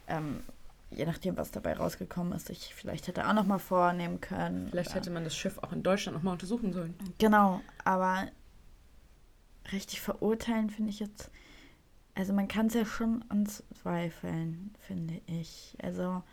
[0.07, 0.41] ähm,
[0.89, 4.67] je nachdem, was dabei rausgekommen ist, sich vielleicht hätte auch noch mal vornehmen können.
[4.69, 6.95] Vielleicht oder- hätte man das Schiff auch in Deutschland nochmal untersuchen sollen.
[7.19, 8.27] Genau, aber
[9.71, 11.31] richtig verurteilen finde ich jetzt.
[12.13, 15.75] Also man kann es ja schon anzweifeln, finde ich.
[15.83, 16.23] Also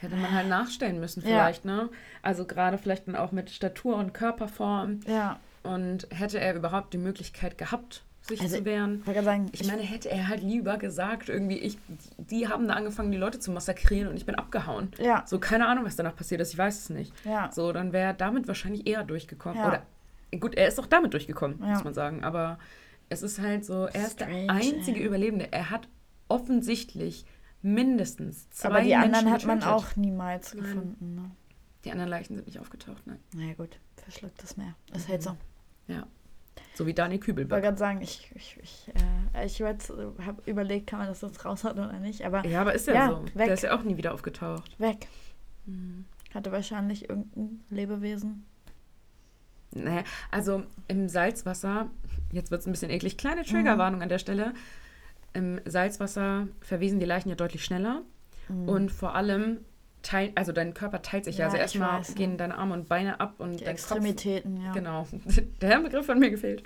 [0.00, 1.88] Hätte man halt nachstellen müssen vielleicht, ne?
[2.22, 5.00] Also gerade vielleicht dann auch mit Statur und Körperform.
[5.06, 9.02] ja, Und hätte er überhaupt die Möglichkeit gehabt, sich Also, zu wehren?
[9.06, 11.78] ich sagen, Ich meine, hätte er halt lieber gesagt, irgendwie, ich,
[12.18, 14.90] die haben da angefangen, die Leute zu massakrieren und ich bin abgehauen.
[14.98, 17.12] ja, So, keine Ahnung, was danach passiert ist, ich weiß es nicht.
[17.24, 19.58] ja, So, dann wäre er damit wahrscheinlich eher durchgekommen.
[19.58, 19.68] Ja.
[19.68, 19.82] Oder,
[20.38, 21.70] gut, er ist auch damit durchgekommen, Ja.
[21.74, 22.24] muss man sagen.
[22.24, 22.58] Aber
[23.08, 25.06] es ist halt so, er ist Strange, der einzige ey.
[25.06, 25.52] Überlebende.
[25.52, 25.88] Er hat
[26.28, 27.24] offensichtlich
[27.62, 29.74] mindestens zwei aber die Menschen anderen hat man getötet.
[29.78, 31.14] auch niemals gefunden.
[31.14, 31.30] Ne?
[31.84, 33.18] Die anderen Leichen sind nicht aufgetaucht, nein.
[33.34, 34.74] Naja gut, verschlucktes Meer.
[34.94, 35.36] Ist halt so.
[35.86, 36.06] Ja.
[36.74, 37.62] So wie Daniel Ich wollte Kübelberg.
[37.62, 38.92] gerade sagen, ich, ich, ich,
[39.34, 42.86] äh, ich habe überlegt, kann man das jetzt raushauen oder nicht, aber Ja, aber ist
[42.86, 43.24] ja, Ja, so.
[43.26, 43.46] weg.
[43.46, 44.78] Der ist ja auch nie wieder aufgetaucht.
[44.78, 45.06] weg.
[45.66, 46.04] Mhm.
[46.32, 48.44] Hatte wahrscheinlich irgendein Lebewesen.
[49.74, 51.88] Naja, also im Salzwasser,
[52.32, 53.18] jetzt wird es ein bisschen eklig, Mhm.
[53.18, 54.54] kleine Triggerwarnung an der Stelle.
[55.32, 58.02] Im Salzwasser verwesen die Leichen ja deutlich schneller
[58.66, 59.58] und vor allem
[60.02, 61.48] teilt, also dein Körper teilt sich ja.
[61.48, 61.54] Mhm.
[61.56, 62.14] Ja, Also erstmal ja.
[62.14, 64.66] gehen deine Arme und Beine ab und Die dein Extremitäten, ja.
[64.66, 64.74] Kopf.
[64.74, 65.06] Genau,
[65.62, 66.62] der Begriff hat mir gefehlt.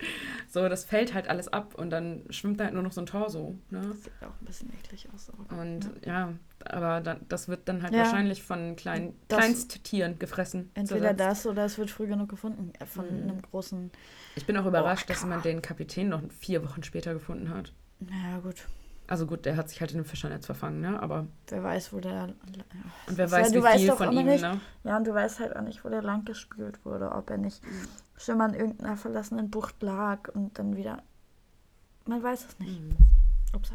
[0.49, 3.07] So, das fällt halt alles ab und dann schwimmt da halt nur noch so ein
[3.07, 3.55] Torso.
[3.71, 3.81] Ne?
[3.89, 5.31] Das sieht auch ein bisschen eklig aus.
[5.31, 6.33] Aber Und ja,
[6.73, 8.01] aber dann, das wird dann halt Ja.
[8.01, 10.71] wahrscheinlich von kleinen Kleinsttieren gefressen.
[10.75, 12.73] Entweder das oder es wird früh genug gefunden.
[12.79, 13.23] äh, Von Mhm.
[13.31, 13.91] einem großen.
[14.37, 15.15] Ich bin auch überrascht, Orca.
[15.15, 17.73] dass man den Kapitän noch vier Wochen später gefunden hat.
[18.01, 18.67] Naja, gut.
[19.07, 21.03] Also gut, der hat sich halt in einem Fischernetz verfangen, ne?
[21.03, 22.13] Aber Wer weiß, wo der.
[22.13, 22.65] Ja.
[23.07, 24.43] und wer weiß, ja- wie viel von ihm, nicht.
[24.43, 24.61] ne?
[24.85, 27.11] ja, und du weißt halt auch nicht, wo der lang gespült wurde.
[27.13, 27.63] Ob er nicht
[28.19, 31.03] schon mal in irgendeiner verlassenen Bucht lag und dann wieder.
[32.05, 32.81] Man weiß es nicht.
[32.81, 32.97] Mhm.
[33.57, 33.73] Ups.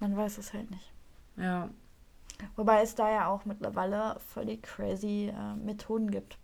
[0.00, 0.90] Man weiß es halt nicht.
[1.38, 1.68] Ja,
[2.56, 6.38] Wobei es da ja auch mittlerweile völlig crazy äh, Methoden gibt.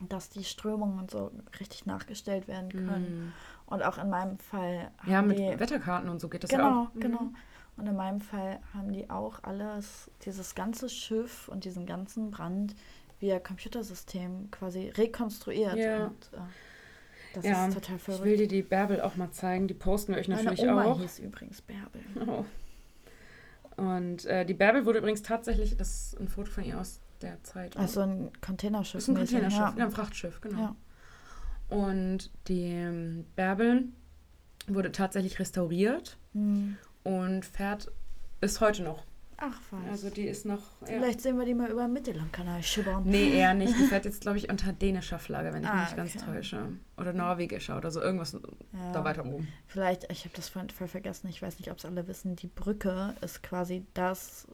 [0.00, 3.24] Dass die Strömungen und so richtig nachgestellt werden können.
[3.26, 3.32] Mhm.
[3.66, 5.58] Und auch in meinem Fall haben ja mit die.
[5.58, 6.94] Wetterkarten und so geht das genau, ja auch.
[6.94, 7.00] Mhm.
[7.00, 7.28] genau.
[7.76, 12.74] Und in meinem Fall haben die auch alles, dieses ganze Schiff und diesen ganzen Brand
[13.20, 15.76] via Computersystem quasi rekonstruiert.
[15.76, 16.06] Ja.
[16.06, 16.38] Und, äh,
[17.34, 18.40] das Ja, ist total Ich will verrückt.
[18.40, 19.68] dir die Bärbel auch mal zeigen.
[19.68, 21.00] Die posten wir euch Meine natürlich Oma auch.
[21.00, 22.02] hieß übrigens Bärbel.
[22.26, 22.44] Oh.
[23.78, 27.42] Und äh, die Bärbel wurde übrigens tatsächlich, das ist ein Foto von ihr aus der
[27.44, 27.76] Zeit.
[27.76, 28.94] Also ein Containerschiff.
[28.94, 29.74] Das ist ein Containerschiff, ja.
[29.76, 29.84] Ja.
[29.86, 30.60] ein Frachtschiff, genau.
[30.60, 30.76] Ja.
[31.76, 33.84] Und die ähm, Bärbel
[34.66, 36.76] wurde tatsächlich restauriert Hm.
[37.04, 37.90] und fährt
[38.40, 39.04] bis heute noch.
[39.40, 39.88] Ach was.
[39.90, 40.58] Also die ist noch.
[40.80, 40.86] Ja.
[40.88, 43.04] Vielleicht sehen wir die mal über den Mittellandkanal schibbern.
[43.06, 43.72] Nee, eher nicht.
[43.78, 46.24] Die fährt jetzt, glaube ich, unter dänischer Flagge, wenn ich Ah, mich nicht ganz okay.
[46.24, 46.66] täusche.
[46.96, 48.00] Oder norwegischer oder so.
[48.02, 48.92] Irgendwas Ja.
[48.92, 49.46] da weiter oben.
[49.68, 52.48] Vielleicht, ich habe das vorhin voll vergessen, ich weiß nicht, ob es alle wissen, die
[52.48, 54.48] Brücke ist quasi das,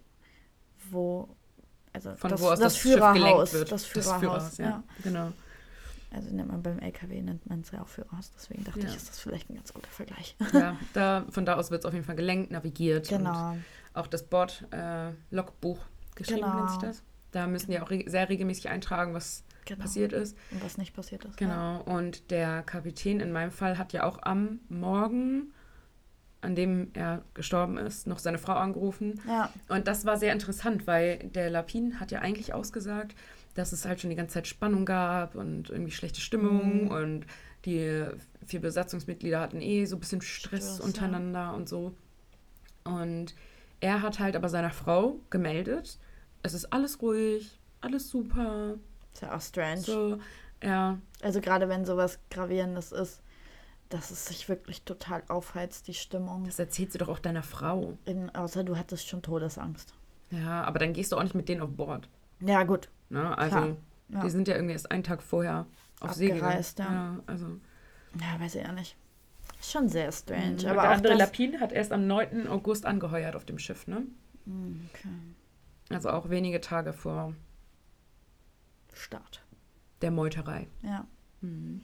[0.91, 1.29] wo,
[1.95, 3.73] also Von das, wo aus das, das, Schiff gelenkt Führerhaus, wird.
[3.73, 4.65] das Führerhaus, ja.
[4.67, 4.83] ja.
[5.03, 5.33] Genau.
[6.11, 8.89] Also nennt man beim LKW, nennt man es ja auch Führerhaus, deswegen dachte Ja.
[8.89, 10.37] ich, ist das vielleicht ein ganz guter Vergleich.
[10.53, 13.11] Ja, da, von da aus wird es auf jeden Fall gelenkt, navigiert.
[13.11, 13.57] Und Genau,
[13.95, 15.79] auch das Bord-Logbuch
[16.15, 16.57] geschrieben, Genau.
[16.57, 17.03] nennt sich das.
[17.33, 19.83] Da müssen die auch re sehr regelmäßig eintragen, was genau.
[19.83, 20.37] passiert ist.
[20.53, 21.41] Und was nicht passiert ist.
[21.41, 21.47] Ja.
[21.47, 21.81] Genau.
[21.97, 25.53] Und der Kapitän in meinem Fall hat ja auch am Morgen,
[26.43, 29.21] an dem er gestorben ist, noch seine Frau angerufen.
[29.27, 33.17] Ja, Und das war sehr interessant, weil der Lapin hat ja eigentlich ausgesagt,
[33.55, 36.89] dass es halt schon die ganze Zeit Spannung gab und irgendwie schlechte Stimmung Mhm.
[36.91, 37.27] und
[37.65, 38.05] die
[38.47, 40.85] vier Besatzungsmitglieder hatten eh so ein bisschen Stress, Stress, ja.
[40.85, 41.95] untereinander und so.
[42.85, 43.35] Und
[43.81, 45.99] er hat halt aber seiner Frau gemeldet,
[46.43, 48.75] es ist alles ruhig, alles super.
[49.13, 49.81] ist ja auch strange.
[49.81, 50.19] So,
[50.63, 53.21] ja, Also gerade wenn sowas Gravierendes ist,
[53.89, 56.45] dass es sich wirklich total aufheizt, die Stimmung.
[56.45, 57.97] das erzählt sie doch auch deiner Frau.
[58.05, 59.95] In, außer du hattest schon Todesangst.
[60.31, 62.09] Ja, aber dann gehst du auch nicht mit denen auf Bord.
[62.41, 62.89] Ja, gut.
[63.11, 63.37] Ne?
[63.37, 63.77] Also,
[64.09, 64.21] ja.
[64.23, 65.67] die sind ja irgendwie erst einen Tag vorher
[66.01, 66.43] auf See gegangen.
[66.43, 66.85] Abgereist, ja.
[66.93, 67.21] ja.
[67.27, 67.47] Also,
[68.19, 68.97] Ja, weiß ich ja nicht.
[69.71, 70.63] Schon sehr strange.
[70.63, 70.67] Mhm.
[70.69, 72.47] aber der andere Lapin hat erst am 9.
[72.49, 74.03] August angeheuert auf dem Schiff, ne?
[74.47, 75.09] Hm, Okay.
[75.91, 77.35] Also auch wenige Tage vor
[78.93, 79.45] Start.
[80.03, 80.67] der Meuterei.
[80.83, 81.07] Ja.
[81.41, 81.83] Mhm.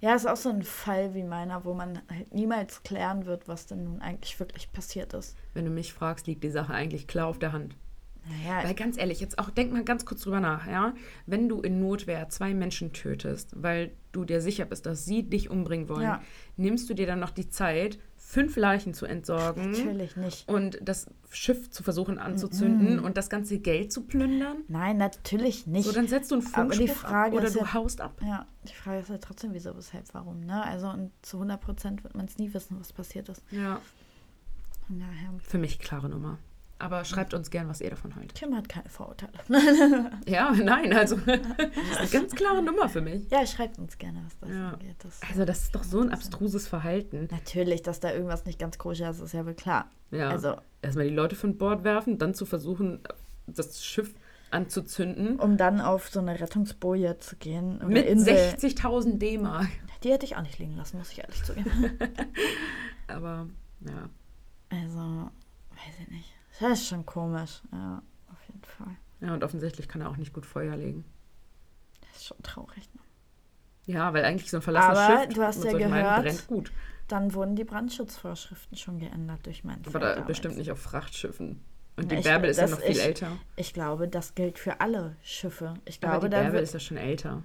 [0.00, 3.66] Ja, ist auch so ein Fall wie meiner, wo man halt niemals klären wird, was
[3.66, 5.36] denn nun eigentlich wirklich passiert ist.
[5.54, 7.76] Wenn du mich fragst, liegt die Sache eigentlich klar auf der Hand.
[8.24, 10.94] Naja, Weil ganz ehrlich, jetzt auch denk mal ganz kurz drüber nach, ja?
[11.26, 15.50] Wenn du in Notwehr zwei Menschen tötest, weil du dir sicher bist, dass sie dich
[15.50, 16.22] umbringen wollen, Ja.
[16.56, 19.72] nimmst du dir dann noch die Zeit, fünf Leichen zu entsorgen.
[19.72, 20.48] Natürlich nicht.
[20.48, 24.58] Und das Schiff zu versuchen anzuzünden und das ganze Geld zu plündern.
[24.68, 25.84] Nein, natürlich nicht.
[25.86, 28.20] So, dann setzt du einen Funkspruch ab oder du ja- haust ab.
[28.24, 30.62] ja, die Frage ist ja trotzdem, wieso, weshalb, warum, ne?
[30.64, 33.42] Also, und zu 100 Prozent wird man es nie wissen, was passiert ist.
[33.50, 33.80] Ja.
[34.86, 36.38] Von daher, Für mich klare Nummer.
[36.82, 38.34] Aber schreibt uns gern, was ihr davon haltet.
[38.34, 39.32] Kim hat keine Vorurteile.
[40.26, 43.30] Ja, nein, also das ist eine ganz klare Nummer für mich.
[43.30, 44.70] ja, schreibt uns gerne, was das Ja.
[44.72, 44.96] angeht.
[45.02, 47.28] Das, Also das ist doch so ein abstruses Verhalten.
[47.30, 49.90] Natürlich, dass da irgendwas nicht ganz koscher ist, ist ja wohl klar.
[50.10, 50.28] Ja.
[50.30, 52.98] Also, Erstmal die Leute von Bord werfen, dann zu versuchen,
[53.46, 54.12] das Schiff
[54.50, 55.38] anzuzünden.
[55.38, 57.80] um dann auf so eine Rettungsboje zu gehen.
[57.86, 58.34] Mit Insel.
[58.34, 59.68] 60.000 D-Mark.
[60.02, 61.96] Die hätte ich auch nicht liegen lassen, muss ich ehrlich zugeben.
[63.06, 63.46] Aber
[63.86, 64.08] ja.
[64.70, 64.98] Also,
[65.70, 66.32] weiß ich nicht.
[66.62, 67.60] Das ist schon komisch.
[67.72, 68.96] Ja, auf jeden Fall.
[69.20, 71.04] Ja, und offensichtlich kann er auch nicht gut Feuer legen.
[72.00, 72.88] Das ist schon traurig.
[72.94, 73.00] Ne?
[73.86, 76.72] Ja, weil eigentlich so ein verlassenes Aber Schiff du hast ja gehört, brennt gut.
[77.08, 81.60] Dann wurden die Brandschutzvorschriften schon geändert durch meinen Aber da bestimmt nicht auf Frachtschiffen.
[81.96, 83.32] Und die ich- Bärbel ist ja noch viel ich- älter.
[83.56, 85.74] Ich glaube, das gilt für alle Schiffe.
[85.84, 86.62] Ich Aber glaube, die da Bärbel wird.
[86.62, 87.42] ist ja schon älter.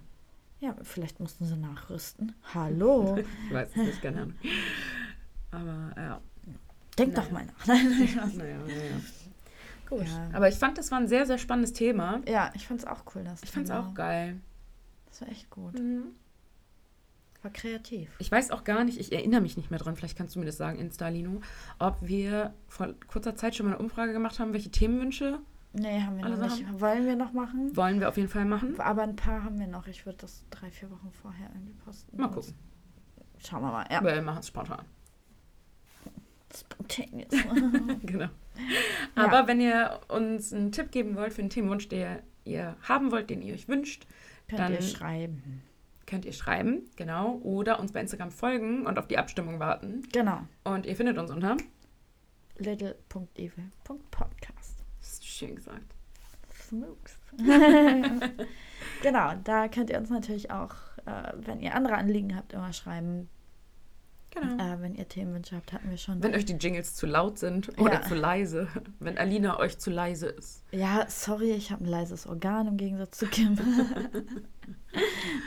[0.60, 2.34] Ja, vielleicht mussten sie nachrüsten.
[2.54, 3.18] Hallo.
[3.48, 4.36] Ich weiß es nicht, keine Ahnung.
[5.52, 6.22] Aber ja.
[6.98, 7.24] Denk Naja.
[7.26, 7.68] doch mal nach.
[7.68, 7.88] Nein,
[8.38, 9.02] Naja, naja.
[9.90, 10.06] Gut.
[10.08, 10.30] Ja.
[10.34, 12.22] Aber ich fand, das war ein sehr, sehr spannendes Thema.
[12.28, 13.24] Ja, ich fand's auch cool.
[13.24, 14.40] Das Ich fand es auch geil.
[15.10, 15.80] Das war echt gut.
[15.80, 16.04] Mhm.
[17.44, 18.10] War kreativ.
[18.20, 20.46] Ich weiß auch gar nicht, ich erinnere mich nicht mehr dran, vielleicht kannst du mir
[20.46, 21.40] das sagen, Instalino,
[21.80, 25.40] ob wir vor kurzer Zeit schon mal eine Umfrage gemacht haben, welche Themenwünsche
[25.74, 26.66] Nee, haben wir noch nicht.
[26.82, 27.76] Wollen wir noch machen?
[27.76, 28.80] wollen wir auf jeden Fall machen.
[28.80, 29.86] Aber ein paar haben wir noch.
[29.88, 32.18] Ich würde das drei, vier Wochen vorher irgendwie posten.
[32.20, 32.56] Mal gucken.
[33.38, 33.86] Schauen wir mal.
[33.92, 34.04] Ja.
[34.04, 34.84] Wir machen es spontan.
[36.60, 37.32] Spontaneous.
[38.04, 38.28] genau.
[39.16, 43.30] Aber wenn ihr uns einen Tipp geben wollt für einen Themenwunsch, der ihr haben wollt,
[43.30, 44.08] den ihr euch wünscht,
[44.48, 45.62] Könnt Dann- ihr schreiben.
[46.06, 50.04] könnt ihr schreiben, genau, oder uns bei Instagram folgen und auf die Abstimmung warten.
[50.14, 50.40] Genau.
[50.64, 51.58] Und ihr findet uns unter.
[52.58, 54.84] little.evil.podcast.
[55.22, 55.94] Schön gesagt.
[56.54, 57.18] Smooks.
[59.02, 60.74] genau, da könnt ihr uns natürlich auch,
[61.06, 63.30] äh, wenn ihr andere Anliegen habt, immer schreiben.
[64.32, 64.62] Genau.
[64.64, 66.22] Äh, wenn ihr Themenwünsche habt, hatten wir schon.
[66.22, 68.02] Wenn euch die Jingles zu laut sind oder Ja.
[68.02, 68.68] zu leise.
[69.00, 70.64] Wenn Alina euch zu leise ist.
[70.72, 73.58] Ja, sorry, ich habe ein leises Organ im Gegensatz zu Kim.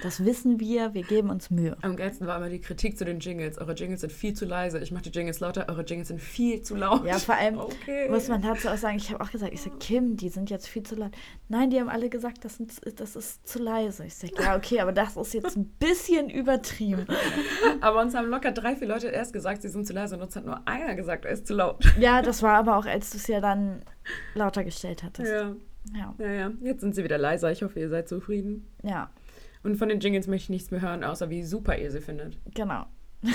[0.02, 1.76] das wissen wir, wir geben uns Mühe.
[1.82, 3.58] Am geilsten war immer die Kritik zu den Jingles.
[3.58, 4.78] Eure Jingles sind viel zu leise.
[4.78, 5.66] Ich mache die Jingles lauter.
[5.68, 7.04] Eure Jingles sind viel zu laut.
[7.04, 8.08] Ja, vor allem Okay.
[8.08, 10.68] muss man dazu auch sagen, ich habe auch gesagt, ich sage, Kim, die sind jetzt
[10.68, 11.10] viel zu laut.
[11.48, 14.04] Nein, die haben alle gesagt, das, sind, das ist zu leise.
[14.04, 17.06] Ich sage, ja, okay, aber das ist jetzt ein bisschen übertrieben.
[17.80, 20.16] Aber uns haben locker drei, vier Leute erst gesagt, sie sind zu leise.
[20.16, 21.84] Und uns hat nur einer gesagt, er ist zu laut.
[21.98, 23.82] Ja, das war aber auch, als du es ja dann
[24.34, 25.30] lauter gestellt hattest.
[25.32, 25.54] Ja,
[25.94, 26.14] Ja.
[26.18, 26.52] ja, ja.
[26.62, 27.50] Jetzt sind sie wieder leiser.
[27.50, 28.66] Ich hoffe, ihr seid zufrieden.
[28.82, 29.10] Ja,
[29.62, 32.38] Und von den Jingles möchte ich nichts mehr hören, außer wie super ihr sie findet.
[32.54, 32.86] genau.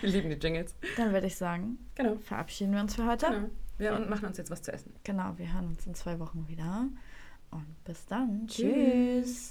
[0.00, 0.74] Wir lieben die Jingles.
[0.96, 2.16] Dann würde ich sagen, Genau.
[2.16, 3.26] verabschieden wir uns für heute.
[3.26, 3.48] genau.
[3.78, 4.92] Wir und machen uns jetzt was zu essen.
[5.04, 6.88] Genau, wir hören uns in zwei Wochen wieder.
[7.50, 8.46] Und bis dann.
[8.48, 9.48] Tschüss.